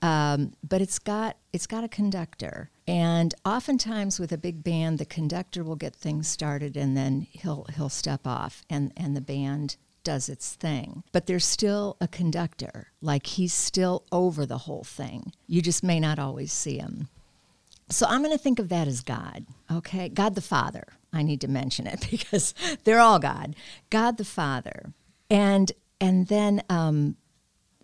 Um, 0.00 0.52
but 0.62 0.80
it's 0.80 0.98
got 0.98 1.38
it's 1.52 1.66
got 1.66 1.82
a 1.82 1.88
conductor, 1.88 2.70
and 2.86 3.34
oftentimes 3.44 4.20
with 4.20 4.32
a 4.32 4.38
big 4.38 4.62
band, 4.62 4.98
the 4.98 5.06
conductor 5.06 5.64
will 5.64 5.76
get 5.76 5.96
things 5.96 6.28
started, 6.28 6.76
and 6.76 6.96
then 6.96 7.26
he'll 7.30 7.66
he'll 7.74 7.88
step 7.88 8.26
off, 8.26 8.64
and 8.68 8.92
and 8.96 9.16
the 9.16 9.20
band 9.20 9.76
does 10.04 10.28
its 10.28 10.54
thing. 10.54 11.02
But 11.12 11.26
there's 11.26 11.46
still 11.46 11.96
a 12.00 12.08
conductor, 12.08 12.92
like 13.00 13.26
he's 13.26 13.52
still 13.52 14.04
over 14.12 14.46
the 14.46 14.58
whole 14.58 14.84
thing. 14.84 15.32
You 15.46 15.62
just 15.62 15.82
may 15.82 15.98
not 15.98 16.18
always 16.18 16.52
see 16.52 16.78
him. 16.78 17.08
So 17.90 18.06
I'm 18.06 18.22
going 18.22 18.32
to 18.32 18.42
think 18.42 18.58
of 18.58 18.68
that 18.70 18.88
as 18.88 19.02
God, 19.02 19.46
okay? 19.70 20.08
God 20.08 20.34
the 20.34 20.40
Father. 20.40 20.84
I 21.12 21.22
need 21.22 21.40
to 21.42 21.48
mention 21.48 21.86
it 21.86 22.06
because 22.10 22.54
they're 22.84 23.00
all 23.00 23.18
God. 23.18 23.54
God 23.90 24.16
the 24.16 24.24
Father, 24.24 24.92
and 25.30 25.72
and 26.00 26.26
then 26.28 26.62
um, 26.68 27.16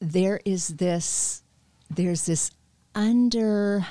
there 0.00 0.40
is 0.44 0.68
this 0.68 1.42
there's 1.88 2.26
this 2.26 2.50
under 2.94 3.86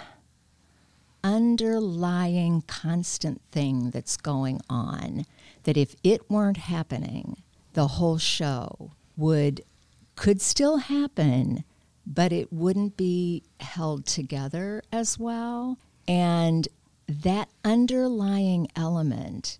underlying 1.24 2.62
constant 2.68 3.42
thing 3.52 3.92
that's 3.92 4.18
going 4.18 4.62
on 4.70 5.26
that 5.63 5.78
if 5.78 5.96
it 6.04 6.30
weren't 6.30 6.58
happening 6.58 7.36
the 7.73 7.88
whole 7.88 8.17
show 8.17 8.91
would 9.15 9.62
could 10.15 10.41
still 10.41 10.77
happen 10.77 11.63
but 12.05 12.32
it 12.32 12.51
wouldn't 12.51 12.97
be 12.97 13.43
held 13.60 14.05
together 14.05 14.82
as 14.91 15.17
well 15.19 15.77
and 16.08 16.67
that 17.08 17.49
underlying 17.63 18.67
element 18.75 19.60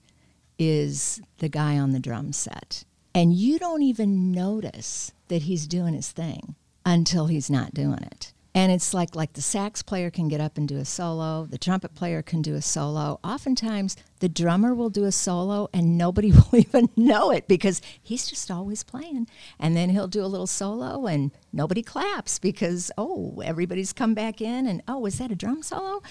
is 0.58 1.22
the 1.38 1.50
guy 1.50 1.78
on 1.78 1.92
the 1.92 2.00
drum 2.00 2.34
set 2.34 2.84
and 3.14 3.34
you 3.34 3.58
don't 3.60 3.82
even 3.82 4.32
notice 4.32 5.12
that 5.28 5.44
he's 5.44 5.68
doing 5.68 5.94
his 5.94 6.12
thing 6.12 6.56
until 6.86 7.28
he's 7.28 7.50
not 7.50 7.74
doing 7.74 8.00
it. 8.04 8.34
And 8.56 8.72
it's 8.72 8.94
like 8.94 9.16
like 9.16 9.34
the 9.34 9.42
sax 9.42 9.82
player 9.82 10.10
can 10.10 10.28
get 10.28 10.42
up 10.42 10.58
and 10.58 10.68
do 10.68 10.78
a 10.78 10.86
solo, 10.86 11.46
the 11.46 11.58
trumpet 11.58 11.94
player 11.94 12.22
can 12.22 12.42
do 12.42 12.56
a 12.56 12.62
solo. 12.62 13.20
Oftentimes 13.24 13.96
the 14.20 14.30
drummer 14.30 14.74
will 14.74 14.90
do 14.90 15.06
a 15.06 15.12
solo 15.12 15.70
and 15.74 15.98
nobody 15.98 16.32
will 16.52 16.60
even 16.60 16.90
know 16.96 17.32
it 17.32 17.48
because 17.48 17.82
he's 18.02 18.28
just 18.28 18.50
always 18.50 18.84
playing. 18.84 19.28
And 19.60 19.76
then 19.76 19.90
he'll 19.90 20.08
do 20.08 20.24
a 20.24 20.28
little 20.28 20.48
solo 20.48 21.06
and 21.06 21.32
nobody 21.54 21.84
claps 21.84 22.40
because 22.40 22.92
oh, 22.98 23.42
everybody's 23.46 23.94
come 23.94 24.14
back 24.14 24.42
in 24.42 24.66
and 24.68 24.82
oh, 24.88 25.00
was 25.00 25.20
that 25.20 25.32
a 25.32 25.36
drum 25.36 25.62
solo? 25.62 26.02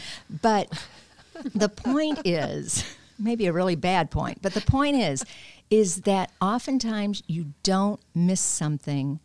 But 0.42 0.70
the 1.54 1.68
point 1.68 2.20
is 2.24 2.84
maybe 3.18 3.46
a 3.46 3.52
really 3.52 3.76
bad 3.76 4.10
point, 4.10 4.42
but 4.42 4.54
the 4.54 4.60
point 4.60 4.96
is 4.96 5.24
is 5.70 6.02
that 6.02 6.32
oftentimes 6.40 7.22
you 7.26 7.52
don't 7.62 8.00
miss 8.14 8.40
something 8.40 9.20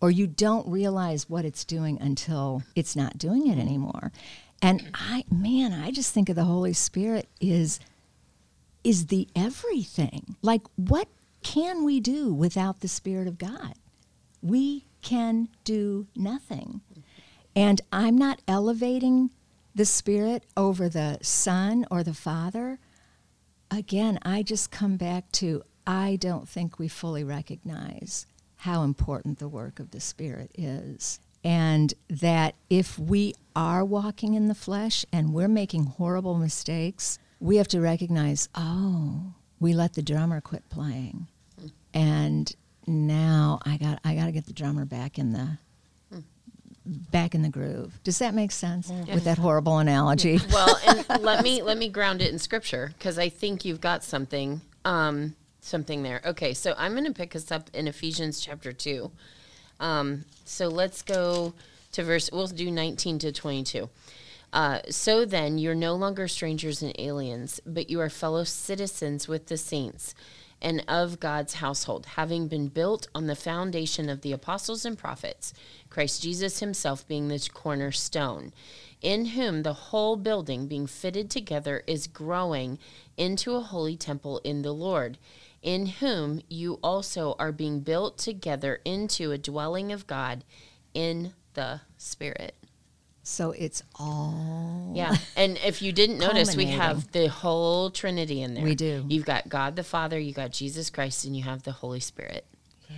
or 0.00 0.10
you 0.10 0.26
don't 0.26 0.68
realize 0.68 1.28
what 1.28 1.44
it's 1.44 1.64
doing 1.64 1.98
until 2.00 2.62
it's 2.74 2.94
not 2.96 3.18
doing 3.18 3.46
it 3.46 3.58
anymore. 3.58 4.12
And 4.60 4.90
I 4.94 5.24
man, 5.30 5.72
I 5.72 5.90
just 5.90 6.12
think 6.12 6.28
of 6.28 6.36
the 6.36 6.44
Holy 6.44 6.72
Spirit 6.72 7.28
is 7.40 7.80
is 8.82 9.06
the 9.06 9.28
everything. 9.34 10.36
Like 10.42 10.62
what 10.76 11.08
can 11.42 11.84
we 11.84 12.00
do 12.00 12.32
without 12.32 12.80
the 12.80 12.88
Spirit 12.88 13.28
of 13.28 13.38
God? 13.38 13.74
We 14.42 14.86
can 15.02 15.48
do 15.64 16.06
nothing. 16.16 16.80
And 17.54 17.80
I'm 17.92 18.16
not 18.16 18.40
elevating 18.48 19.30
the 19.74 19.84
Spirit 19.84 20.44
over 20.56 20.88
the 20.88 21.18
Son 21.22 21.86
or 21.90 22.02
the 22.02 22.14
Father. 22.14 22.78
Again, 23.70 24.18
I 24.22 24.42
just 24.42 24.70
come 24.70 24.96
back 24.96 25.30
to 25.32 25.62
I 25.86 26.16
don't 26.16 26.48
think 26.48 26.78
we 26.78 26.88
fully 26.88 27.24
recognize 27.24 28.26
how 28.64 28.82
important 28.82 29.38
the 29.38 29.48
work 29.48 29.78
of 29.78 29.90
the 29.90 30.00
Spirit 30.00 30.50
is. 30.56 31.20
And 31.44 31.92
that 32.08 32.54
if 32.70 32.98
we 32.98 33.34
are 33.54 33.84
walking 33.84 34.32
in 34.32 34.48
the 34.48 34.54
flesh 34.54 35.04
and 35.12 35.34
we're 35.34 35.48
making 35.48 35.84
horrible 35.84 36.38
mistakes, 36.38 37.18
we 37.40 37.58
have 37.58 37.68
to 37.68 37.80
recognize, 37.82 38.48
oh, 38.54 39.34
we 39.60 39.74
let 39.74 39.92
the 39.92 40.02
drummer 40.02 40.40
quit 40.40 40.66
playing. 40.70 41.26
And 41.92 42.50
now 42.86 43.60
I 43.66 43.76
got 43.76 44.00
I 44.02 44.14
got 44.14 44.26
to 44.26 44.32
get 44.32 44.46
the 44.46 44.54
drummer 44.54 44.86
back 44.86 45.18
in 45.18 45.34
the 45.34 45.58
back 46.86 47.34
in 47.34 47.42
the 47.42 47.50
groove. 47.50 48.00
Does 48.02 48.18
that 48.20 48.32
make 48.32 48.50
sense 48.50 48.90
with 48.90 49.24
that 49.24 49.36
horrible 49.36 49.78
analogy? 49.78 50.40
well, 50.50 50.78
and 50.86 51.22
let 51.22 51.44
me 51.44 51.60
let 51.70 51.76
me 51.76 51.90
ground 51.90 52.22
it 52.22 52.32
in 52.32 52.38
scripture 52.38 52.92
because 52.96 53.18
I 53.18 53.28
think 53.28 53.66
you've 53.66 53.82
got 53.82 54.02
something 54.02 54.62
um, 54.86 55.36
something 55.64 56.02
there. 56.02 56.20
Okay, 56.24 56.54
so 56.54 56.74
I'm 56.76 56.92
going 56.92 57.04
to 57.04 57.12
pick 57.12 57.34
us 57.34 57.50
up 57.50 57.70
in 57.72 57.88
Ephesians 57.88 58.40
chapter 58.40 58.72
two. 58.72 59.10
Um, 59.80 60.24
so 60.44 60.68
let's 60.68 61.02
go 61.02 61.54
to 61.92 62.02
verse. 62.02 62.30
We'll 62.32 62.46
do 62.46 62.70
19 62.70 63.18
to 63.20 63.32
22. 63.32 63.88
Uh, 64.52 64.80
so 64.88 65.24
then, 65.24 65.58
you're 65.58 65.74
no 65.74 65.94
longer 65.94 66.28
strangers 66.28 66.80
and 66.80 66.94
aliens, 66.98 67.60
but 67.66 67.90
you 67.90 68.00
are 68.00 68.08
fellow 68.08 68.44
citizens 68.44 69.26
with 69.26 69.46
the 69.46 69.56
saints 69.56 70.14
and 70.64 70.82
of 70.88 71.20
God's 71.20 71.54
household, 71.54 72.06
having 72.06 72.48
been 72.48 72.68
built 72.68 73.06
on 73.14 73.26
the 73.26 73.36
foundation 73.36 74.08
of 74.08 74.22
the 74.22 74.32
apostles 74.32 74.86
and 74.86 74.96
prophets, 74.96 75.52
Christ 75.90 76.22
Jesus 76.22 76.60
himself 76.60 77.06
being 77.06 77.28
the 77.28 77.48
cornerstone, 77.52 78.52
in 79.02 79.26
whom 79.26 79.62
the 79.62 79.74
whole 79.74 80.16
building 80.16 80.66
being 80.66 80.86
fitted 80.86 81.30
together 81.30 81.84
is 81.86 82.06
growing 82.06 82.78
into 83.18 83.54
a 83.54 83.60
holy 83.60 83.96
temple 83.96 84.40
in 84.42 84.62
the 84.62 84.72
Lord, 84.72 85.18
in 85.64 85.86
whom 85.86 86.42
you 86.48 86.78
also 86.82 87.34
are 87.38 87.50
being 87.50 87.80
built 87.80 88.18
together 88.18 88.80
into 88.84 89.32
a 89.32 89.38
dwelling 89.38 89.90
of 89.90 90.06
God 90.06 90.44
in 90.92 91.32
the 91.54 91.80
Spirit. 91.96 92.54
So 93.22 93.52
it's 93.52 93.82
all 93.98 94.92
Yeah. 94.94 95.16
And 95.34 95.58
if 95.64 95.80
you 95.80 95.90
didn't 95.90 96.18
notice, 96.18 96.54
we 96.54 96.66
have 96.66 97.10
the 97.12 97.28
whole 97.28 97.90
Trinity 97.90 98.42
in 98.42 98.52
there. 98.52 98.62
We 98.62 98.74
do. 98.74 99.06
You've 99.08 99.24
got 99.24 99.48
God 99.48 99.74
the 99.74 99.82
Father, 99.82 100.18
you 100.18 100.34
got 100.34 100.52
Jesus 100.52 100.90
Christ, 100.90 101.24
and 101.24 101.34
you 101.34 101.42
have 101.44 101.62
the 101.62 101.72
Holy 101.72 102.00
Spirit. 102.00 102.46
yeah. 102.88 102.96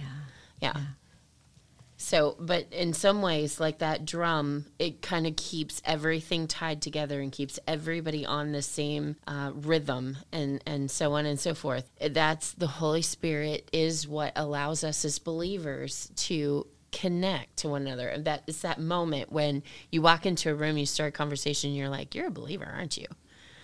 Yeah. 0.60 0.76
So, 1.98 2.36
but 2.38 2.66
in 2.72 2.92
some 2.92 3.22
ways, 3.22 3.58
like 3.58 3.78
that 3.78 4.04
drum, 4.04 4.66
it 4.78 5.00
kind 5.00 5.26
of 5.26 5.36
keeps 5.36 5.80
everything 5.84 6.46
tied 6.46 6.82
together 6.82 7.20
and 7.20 7.32
keeps 7.32 7.58
everybody 7.66 8.26
on 8.26 8.52
the 8.52 8.62
same 8.62 9.16
uh, 9.26 9.52
rhythm 9.54 10.18
and, 10.30 10.62
and 10.66 10.90
so 10.90 11.14
on 11.14 11.24
and 11.26 11.40
so 11.40 11.54
forth. 11.54 11.88
That's 12.00 12.52
the 12.52 12.66
Holy 12.66 13.02
Spirit 13.02 13.70
is 13.72 14.06
what 14.06 14.32
allows 14.36 14.84
us 14.84 15.04
as 15.04 15.18
believers 15.18 16.10
to 16.16 16.66
connect 16.92 17.58
to 17.58 17.68
one 17.68 17.82
another. 17.82 18.08
And 18.08 18.24
that 18.26 18.42
is 18.46 18.60
that 18.62 18.78
moment 18.78 19.32
when 19.32 19.62
you 19.90 20.02
walk 20.02 20.26
into 20.26 20.50
a 20.50 20.54
room, 20.54 20.76
you 20.76 20.86
start 20.86 21.08
a 21.08 21.16
conversation, 21.16 21.70
and 21.70 21.76
you're 21.76 21.88
like, 21.88 22.14
you're 22.14 22.28
a 22.28 22.30
believer, 22.30 22.70
aren't 22.74 22.96
you? 22.96 23.06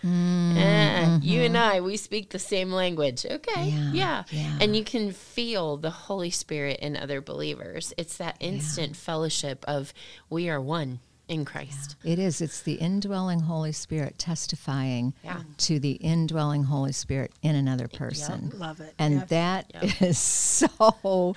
Eh, 0.05 1.19
you 1.23 1.43
and 1.43 1.57
I, 1.57 1.81
we 1.81 1.97
speak 1.97 2.31
the 2.31 2.38
same 2.38 2.71
language. 2.73 3.25
Okay. 3.25 3.69
Yeah, 3.69 3.93
Yeah. 3.93 4.25
yeah. 4.31 4.59
And 4.61 4.77
you 4.77 4.85
can 4.85 5.12
feel 5.12 5.77
the 5.77 5.91
Holy 5.91 6.31
Spirit 6.31 6.81
in 6.81 6.97
other 6.97 7.21
believers. 7.21 7.93
It's 7.97 8.17
that 8.17 8.37
instant 8.41 8.97
fellowship 8.97 9.65
of 9.69 9.93
we 10.29 10.49
are 10.49 10.61
one 10.61 11.01
in 11.29 11.45
Christ. 11.45 11.97
It 12.05 12.19
is. 12.19 12.41
It's 12.41 12.61
the 12.61 12.75
indwelling 12.75 13.41
Holy 13.41 13.73
Spirit 13.73 14.19
testifying 14.19 15.15
Yeah. 15.25 15.41
to 15.59 15.79
the 15.79 15.93
indwelling 15.93 16.65
Holy 16.65 16.93
Spirit 16.93 17.33
in 17.43 17.55
another 17.55 17.88
person. 17.88 18.53
Love 18.57 18.81
it. 18.81 18.95
And 18.99 19.15
Yep. 19.15 19.29
that 19.29 19.71
Yep. 19.75 19.85
is 20.03 20.19
so 20.19 21.35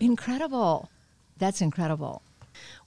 incredible. 0.00 0.90
That's 1.38 1.60
incredible. 1.60 2.22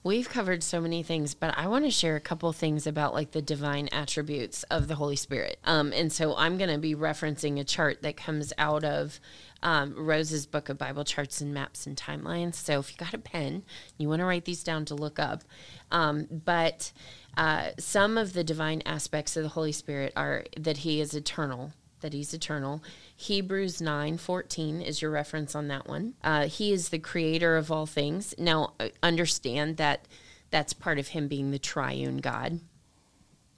We've 0.01 0.29
covered 0.29 0.63
so 0.63 0.79
many 0.79 1.03
things, 1.03 1.33
but 1.33 1.57
I 1.57 1.67
want 1.67 1.83
to 1.83 1.91
share 1.91 2.15
a 2.15 2.21
couple 2.21 2.53
things 2.53 2.87
about 2.87 3.13
like 3.13 3.31
the 3.31 3.41
divine 3.41 3.89
attributes 3.91 4.63
of 4.63 4.87
the 4.87 4.95
Holy 4.95 5.17
Spirit. 5.17 5.59
Um, 5.65 5.91
and 5.91 6.11
so 6.11 6.37
I'm 6.37 6.57
going 6.57 6.69
to 6.69 6.77
be 6.77 6.95
referencing 6.95 7.59
a 7.59 7.65
chart 7.65 8.01
that 8.03 8.15
comes 8.15 8.53
out 8.57 8.85
of 8.85 9.19
um, 9.61 9.93
Rose's 9.97 10.45
book 10.45 10.69
of 10.69 10.77
Bible 10.77 11.03
charts 11.03 11.41
and 11.41 11.53
maps 11.53 11.85
and 11.85 11.97
timelines. 11.97 12.55
So 12.55 12.79
if 12.79 12.91
you 12.91 12.97
got 12.97 13.13
a 13.13 13.17
pen, 13.17 13.63
you 13.97 14.07
want 14.07 14.21
to 14.21 14.25
write 14.25 14.45
these 14.45 14.63
down 14.63 14.85
to 14.85 14.95
look 14.95 15.19
up. 15.19 15.43
Um, 15.91 16.27
but 16.31 16.93
uh, 17.35 17.71
some 17.77 18.17
of 18.17 18.31
the 18.31 18.43
divine 18.45 18.81
aspects 18.85 19.35
of 19.35 19.43
the 19.43 19.49
Holy 19.49 19.73
Spirit 19.73 20.13
are 20.15 20.45
that 20.57 20.77
He 20.77 21.01
is 21.01 21.13
eternal, 21.13 21.73
that 22.01 22.13
He's 22.13 22.33
eternal. 22.33 22.83
Hebrews 23.15 23.81
9 23.81 24.17
14 24.17 24.81
is 24.81 25.01
your 25.01 25.11
reference 25.11 25.55
on 25.55 25.67
that 25.67 25.87
one. 25.87 26.15
Uh, 26.23 26.47
he 26.47 26.71
is 26.71 26.89
the 26.89 26.99
creator 26.99 27.57
of 27.57 27.71
all 27.71 27.85
things. 27.85 28.33
Now, 28.37 28.73
uh, 28.79 28.89
understand 29.03 29.77
that 29.77 30.07
that's 30.51 30.73
part 30.73 30.99
of 30.99 31.09
Him 31.09 31.27
being 31.27 31.51
the 31.51 31.59
triune 31.59 32.17
God, 32.17 32.59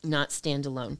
not 0.03 0.29
standalone. 0.29 0.97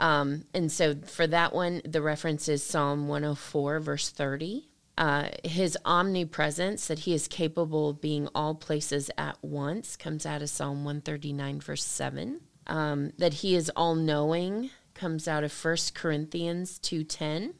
Um, 0.00 0.44
and 0.54 0.72
so 0.72 0.94
for 0.94 1.26
that 1.26 1.52
one, 1.52 1.82
the 1.84 2.00
reference 2.00 2.48
is 2.48 2.64
Psalm 2.64 3.06
104, 3.06 3.80
verse 3.80 4.08
30. 4.08 4.66
Uh, 4.96 5.28
his 5.44 5.78
omnipresence, 5.84 6.86
that 6.88 7.00
he 7.00 7.14
is 7.14 7.28
capable 7.28 7.90
of 7.90 8.00
being 8.00 8.28
all 8.34 8.54
places 8.54 9.10
at 9.16 9.38
once, 9.42 9.96
comes 9.96 10.26
out 10.26 10.42
of 10.42 10.50
Psalm 10.50 10.84
139, 10.84 11.60
verse 11.60 11.84
7. 11.84 12.40
Um, 12.66 13.12
that 13.18 13.34
he 13.34 13.54
is 13.54 13.70
all 13.74 13.94
knowing 13.94 14.70
comes 15.00 15.26
out 15.26 15.42
of 15.42 15.64
1 15.64 15.76
Corinthians 15.94 16.78
2.10. 16.78 17.54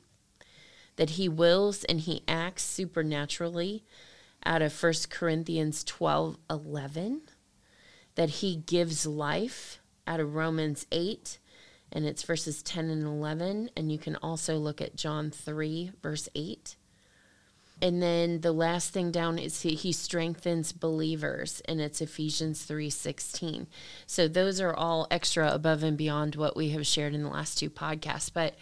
That 0.96 1.10
he 1.10 1.26
wills 1.26 1.84
and 1.84 2.00
he 2.00 2.22
acts 2.28 2.62
supernaturally 2.62 3.82
out 4.44 4.60
of 4.60 4.82
1 4.82 4.92
Corinthians 5.08 5.82
12.11. 5.84 7.20
That 8.16 8.28
he 8.28 8.56
gives 8.56 9.06
life 9.06 9.80
out 10.06 10.20
of 10.20 10.34
Romans 10.34 10.86
8 10.92 11.38
and 11.90 12.04
it's 12.04 12.22
verses 12.22 12.62
10 12.62 12.90
and 12.90 13.04
11. 13.04 13.70
And 13.74 13.90
you 13.90 13.98
can 13.98 14.16
also 14.16 14.58
look 14.58 14.82
at 14.82 14.94
John 14.94 15.30
3, 15.30 15.92
verse 16.02 16.28
8. 16.34 16.76
And 17.82 18.02
then 18.02 18.40
the 18.40 18.52
last 18.52 18.92
thing 18.92 19.10
down 19.10 19.38
is 19.38 19.62
he, 19.62 19.74
he 19.74 19.92
strengthens 19.92 20.72
believers, 20.72 21.62
and 21.66 21.80
it's 21.80 22.00
Ephesians 22.00 22.64
3:16. 22.66 23.66
So 24.06 24.28
those 24.28 24.60
are 24.60 24.74
all 24.74 25.06
extra 25.10 25.50
above 25.52 25.82
and 25.82 25.96
beyond 25.96 26.36
what 26.36 26.56
we 26.56 26.70
have 26.70 26.86
shared 26.86 27.14
in 27.14 27.22
the 27.22 27.30
last 27.30 27.58
two 27.58 27.70
podcasts. 27.70 28.30
But 28.32 28.56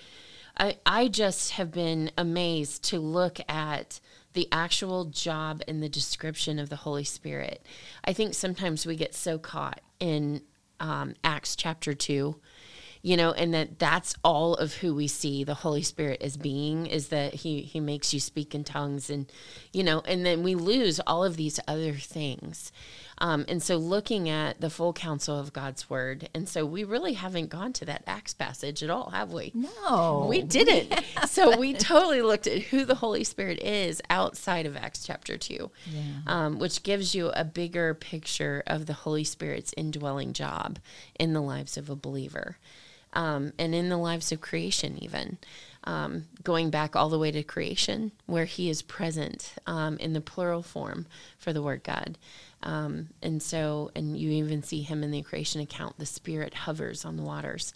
I, 0.57 0.79
I 0.85 1.09
just 1.09 1.53
have 1.53 1.71
been 1.71 2.11
amazed 2.17 2.85
to 2.85 2.99
look 2.99 3.39
at 3.49 4.01
the 4.35 4.49
actual 4.53 5.07
job 5.07 5.63
and 5.67 5.83
the 5.83 5.89
description 5.89 6.59
of 6.59 6.69
the 6.69 6.77
Holy 6.77 7.05
Spirit. 7.05 7.65
I 8.05 8.13
think 8.13 8.35
sometimes 8.35 8.87
we 8.87 8.97
get 8.97 9.15
so 9.15 9.39
caught 9.39 9.81
in 9.99 10.43
um, 10.81 11.15
Acts 11.25 11.57
chapter 11.57 11.95
2 11.95 12.37
you 13.03 13.17
know 13.17 13.33
and 13.33 13.55
that 13.55 13.79
that's 13.79 14.15
all 14.25 14.55
of 14.55 14.75
who 14.75 14.95
we 14.95 15.07
see 15.07 15.45
the 15.45 15.55
holy 15.55 15.83
spirit 15.83 16.21
as 16.23 16.37
being 16.37 16.87
is 16.87 17.09
that 17.09 17.35
he 17.35 17.63
he 17.63 17.81
makes 17.81 18.13
you 18.13 18.21
speak 18.21 18.55
in 18.55 18.65
tongues 18.65 19.11
and 19.11 19.31
you 19.73 19.83
know 19.83 20.01
and 20.07 20.25
then 20.25 20.43
we 20.43 20.55
lose 20.55 21.01
all 21.07 21.25
of 21.25 21.37
these 21.37 21.61
other 21.69 21.95
things 21.95 22.73
um, 23.21 23.45
and 23.49 23.63
so 23.63 23.77
looking 23.77 24.29
at 24.29 24.61
the 24.61 24.71
full 24.71 24.93
counsel 24.93 25.39
of 25.39 25.53
God's 25.53 25.91
word. 25.91 26.29
And 26.35 26.49
so 26.49 26.65
we 26.65 26.85
really 26.85 27.15
haven't 27.15 27.49
gone 27.49 27.73
to 27.75 27.85
that 27.87 28.05
Acts 28.07 28.35
passage 28.35 28.83
at 28.83 28.91
all, 28.91 29.11
have 29.11 29.33
we? 29.33 29.53
No. 29.55 30.27
We 30.29 30.43
didn't. 30.43 30.95
so 31.29 31.59
we 31.59 31.75
totally 31.75 32.23
looked 32.23 32.47
at 32.47 32.63
who 32.63 32.85
the 32.85 32.97
Holy 32.97 33.25
Spirit 33.25 33.61
is 33.61 34.01
outside 34.09 34.67
of 34.67 34.77
Acts 34.77 35.05
chapter 35.05 35.37
2, 35.37 35.71
yeah. 35.91 36.03
um, 36.27 36.59
which 36.59 36.83
gives 36.83 37.15
you 37.15 37.31
a 37.31 37.45
bigger 37.45 37.95
picture 37.95 38.63
of 38.67 38.87
the 38.87 38.93
Holy 38.93 39.25
Spirit's 39.25 39.75
indwelling 39.77 40.33
job 40.33 40.79
in 41.19 41.33
the 41.33 41.43
lives 41.43 41.77
of 41.77 41.91
a 41.91 41.97
believer 41.97 42.57
um, 43.13 43.53
and 43.59 43.75
in 43.75 43.89
the 43.89 43.97
lives 43.97 44.33
of 44.33 44.41
creation, 44.41 45.03
even. 45.03 45.39
Um, 45.85 46.27
going 46.45 46.71
back 46.71 46.95
all 46.95 47.09
the 47.09 47.19
way 47.19 47.31
to 47.31 47.43
creation, 47.43 48.13
where 48.27 48.45
he 48.45 48.69
is 48.69 48.83
present 48.83 49.55
um, 49.67 49.97
in 49.99 50.13
the 50.13 50.21
plural 50.21 50.63
form 50.63 51.07
for 51.39 51.53
the 51.53 51.63
word 51.63 51.83
God. 51.83 52.19
Um, 52.63 53.11
and 53.23 53.43
so, 53.43 53.91
and 53.95 54.17
you 54.17 54.31
even 54.31 54.63
see 54.63 54.83
him 54.83 55.03
in 55.03 55.11
the 55.11 55.23
creation 55.23 55.61
account, 55.61 55.99
the 55.99 56.07
spirit 56.07 56.55
hovers 56.55 57.05
on 57.05 57.17
the 57.17 57.23
waters. 57.23 57.73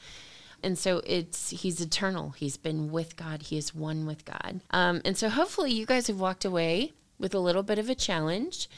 And 0.63 0.79
so 0.79 1.03
it's 1.05 1.51
he's 1.51 1.81
eternal. 1.81 2.31
He's 2.31 2.57
been 2.57 2.93
with 2.93 3.17
God. 3.17 3.43
He 3.43 3.57
is 3.57 3.75
one 3.75 4.07
with 4.07 4.25
God. 4.25 4.61
Um, 4.71 5.01
and 5.05 5.17
so 5.17 5.29
hopefully 5.29 5.73
you 5.73 5.87
guys 5.87 6.07
have 6.07 6.21
walked 6.21 6.45
away 6.45 6.93
with 7.19 7.35
a 7.35 7.41
little 7.41 7.63
bit 7.63 7.79
of 7.79 7.89
a 7.89 7.95
challenge 7.95 8.69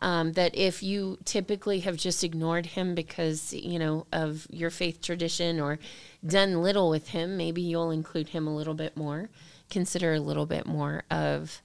um, 0.00 0.32
that 0.32 0.54
if 0.56 0.82
you 0.82 1.18
typically 1.24 1.80
have 1.80 1.96
just 1.96 2.22
ignored 2.22 2.66
him 2.66 2.94
because 2.94 3.52
you 3.52 3.78
know 3.78 4.06
of 4.12 4.46
your 4.50 4.70
faith 4.70 5.00
tradition 5.02 5.60
or 5.60 5.78
done 6.26 6.62
little 6.62 6.88
with 6.88 7.08
him 7.08 7.36
maybe 7.36 7.60
you'll 7.60 7.90
include 7.90 8.28
him 8.28 8.46
a 8.46 8.54
little 8.54 8.74
bit 8.74 8.96
more 8.96 9.28
consider 9.70 10.14
a 10.14 10.20
little 10.20 10.46
bit 10.46 10.66
more 10.66 11.02
of 11.10 11.60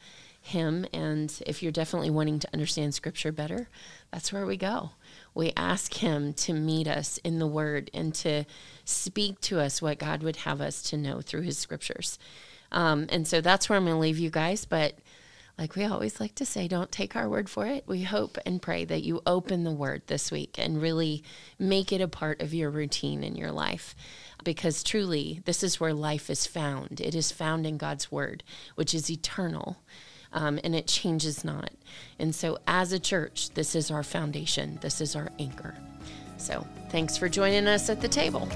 him 0.46 0.86
and 0.92 1.42
if 1.48 1.64
you're 1.64 1.72
definitely 1.72 2.10
wanting 2.10 2.38
to 2.38 2.50
understand 2.54 2.94
scripture 2.94 3.32
better 3.32 3.70
that's 4.12 4.34
where 4.34 4.46
we 4.46 4.58
go 4.58 4.92
we 5.34 5.54
ask 5.56 5.94
him 5.96 6.34
to 6.34 6.54
meet 6.54 6.86
us 6.88 7.18
in 7.24 7.40
the 7.40 7.48
word 7.48 7.90
and 7.94 8.14
to 8.14 8.44
speak 8.84 9.40
to 9.40 9.60
us 9.60 9.82
what 9.82 9.98
god 9.98 10.22
would 10.22 10.36
have 10.36 10.60
us 10.60 10.82
to 10.82 10.98
know 10.98 11.22
through 11.22 11.42
his 11.42 11.58
scriptures 11.58 12.20
um, 12.74 13.08
and 13.10 13.26
so 13.26 13.40
that's 13.40 13.70
where 13.70 13.78
i'm 13.78 13.86
going 13.86 13.96
to 13.96 14.00
leave 14.00 14.20
you 14.20 14.30
guys 14.30 14.66
but 14.66 15.00
like 15.58 15.76
we 15.76 15.86
always 15.86 16.20
like 16.20 16.34
to 16.36 16.46
say, 16.46 16.68
don't 16.68 16.92
take 16.92 17.16
our 17.16 17.30
word 17.30 17.48
for 17.48 17.68
it. 17.68 17.84
We 17.86 18.02
hope 18.02 18.40
and 18.44 18.62
pray 18.62 18.86
that 18.86 19.04
you 19.04 19.22
open 19.28 19.64
the 19.64 19.72
word 19.72 20.02
this 20.08 20.32
week 20.32 20.58
and 20.58 20.82
really 20.82 21.24
make 21.60 21.92
it 21.92 22.02
a 22.02 22.08
part 22.08 22.42
of 22.42 22.56
your 22.56 22.72
routine 22.72 23.24
in 23.24 23.36
your 23.36 23.52
life. 23.52 23.96
Because 24.44 24.82
truly, 24.82 25.42
this 25.46 25.62
is 25.62 25.80
where 25.80 25.94
life 25.94 26.32
is 26.32 26.48
found. 26.48 27.00
It 27.00 27.14
is 27.14 27.32
found 27.32 27.68
in 27.68 27.78
God's 27.78 28.12
word, 28.12 28.44
which 28.74 28.96
is 28.96 29.12
eternal. 29.12 29.78
Um, 30.34 30.60
and 30.64 30.76
it 30.76 30.88
changes 30.88 31.46
not. 31.46 31.70
And 32.20 32.34
so, 32.34 32.58
as 32.68 32.92
a 32.92 33.00
church, 33.00 33.52
this 33.52 33.76
is 33.76 33.92
our 33.92 34.04
foundation, 34.04 34.80
this 34.82 35.00
is 35.00 35.16
our 35.16 35.30
anchor. 35.40 35.76
So, 36.38 36.66
thanks 36.90 37.18
for 37.18 37.30
joining 37.30 37.68
us 37.68 37.90
at 37.90 38.02
the 38.02 38.08
table. 38.08 38.50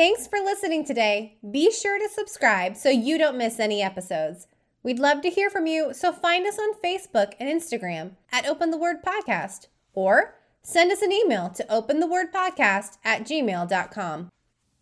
Thanks 0.00 0.26
for 0.26 0.38
listening 0.38 0.86
today. 0.86 1.36
Be 1.50 1.70
sure 1.70 1.98
to 1.98 2.08
subscribe 2.08 2.74
so 2.74 2.88
you 2.88 3.18
don't 3.18 3.36
miss 3.36 3.60
any 3.60 3.82
episodes. 3.82 4.46
We'd 4.82 4.98
love 4.98 5.20
to 5.22 5.30
hear 5.30 5.50
from 5.50 5.66
you, 5.66 5.92
so 5.92 6.12
find 6.12 6.46
us 6.46 6.58
on 6.58 6.80
Facebook 6.82 7.34
and 7.38 7.48
Instagram 7.48 8.12
at 8.32 8.46
Open 8.46 8.70
the 8.70 8.78
Word 8.78 9.02
Podcast 9.02 9.66
or 9.92 10.36
send 10.62 10.90
us 10.90 11.02
an 11.02 11.12
email 11.12 11.50
to 11.50 11.64
openthewordpodcast 11.64 12.96
at 13.04 13.22
gmail.com. 13.22 14.30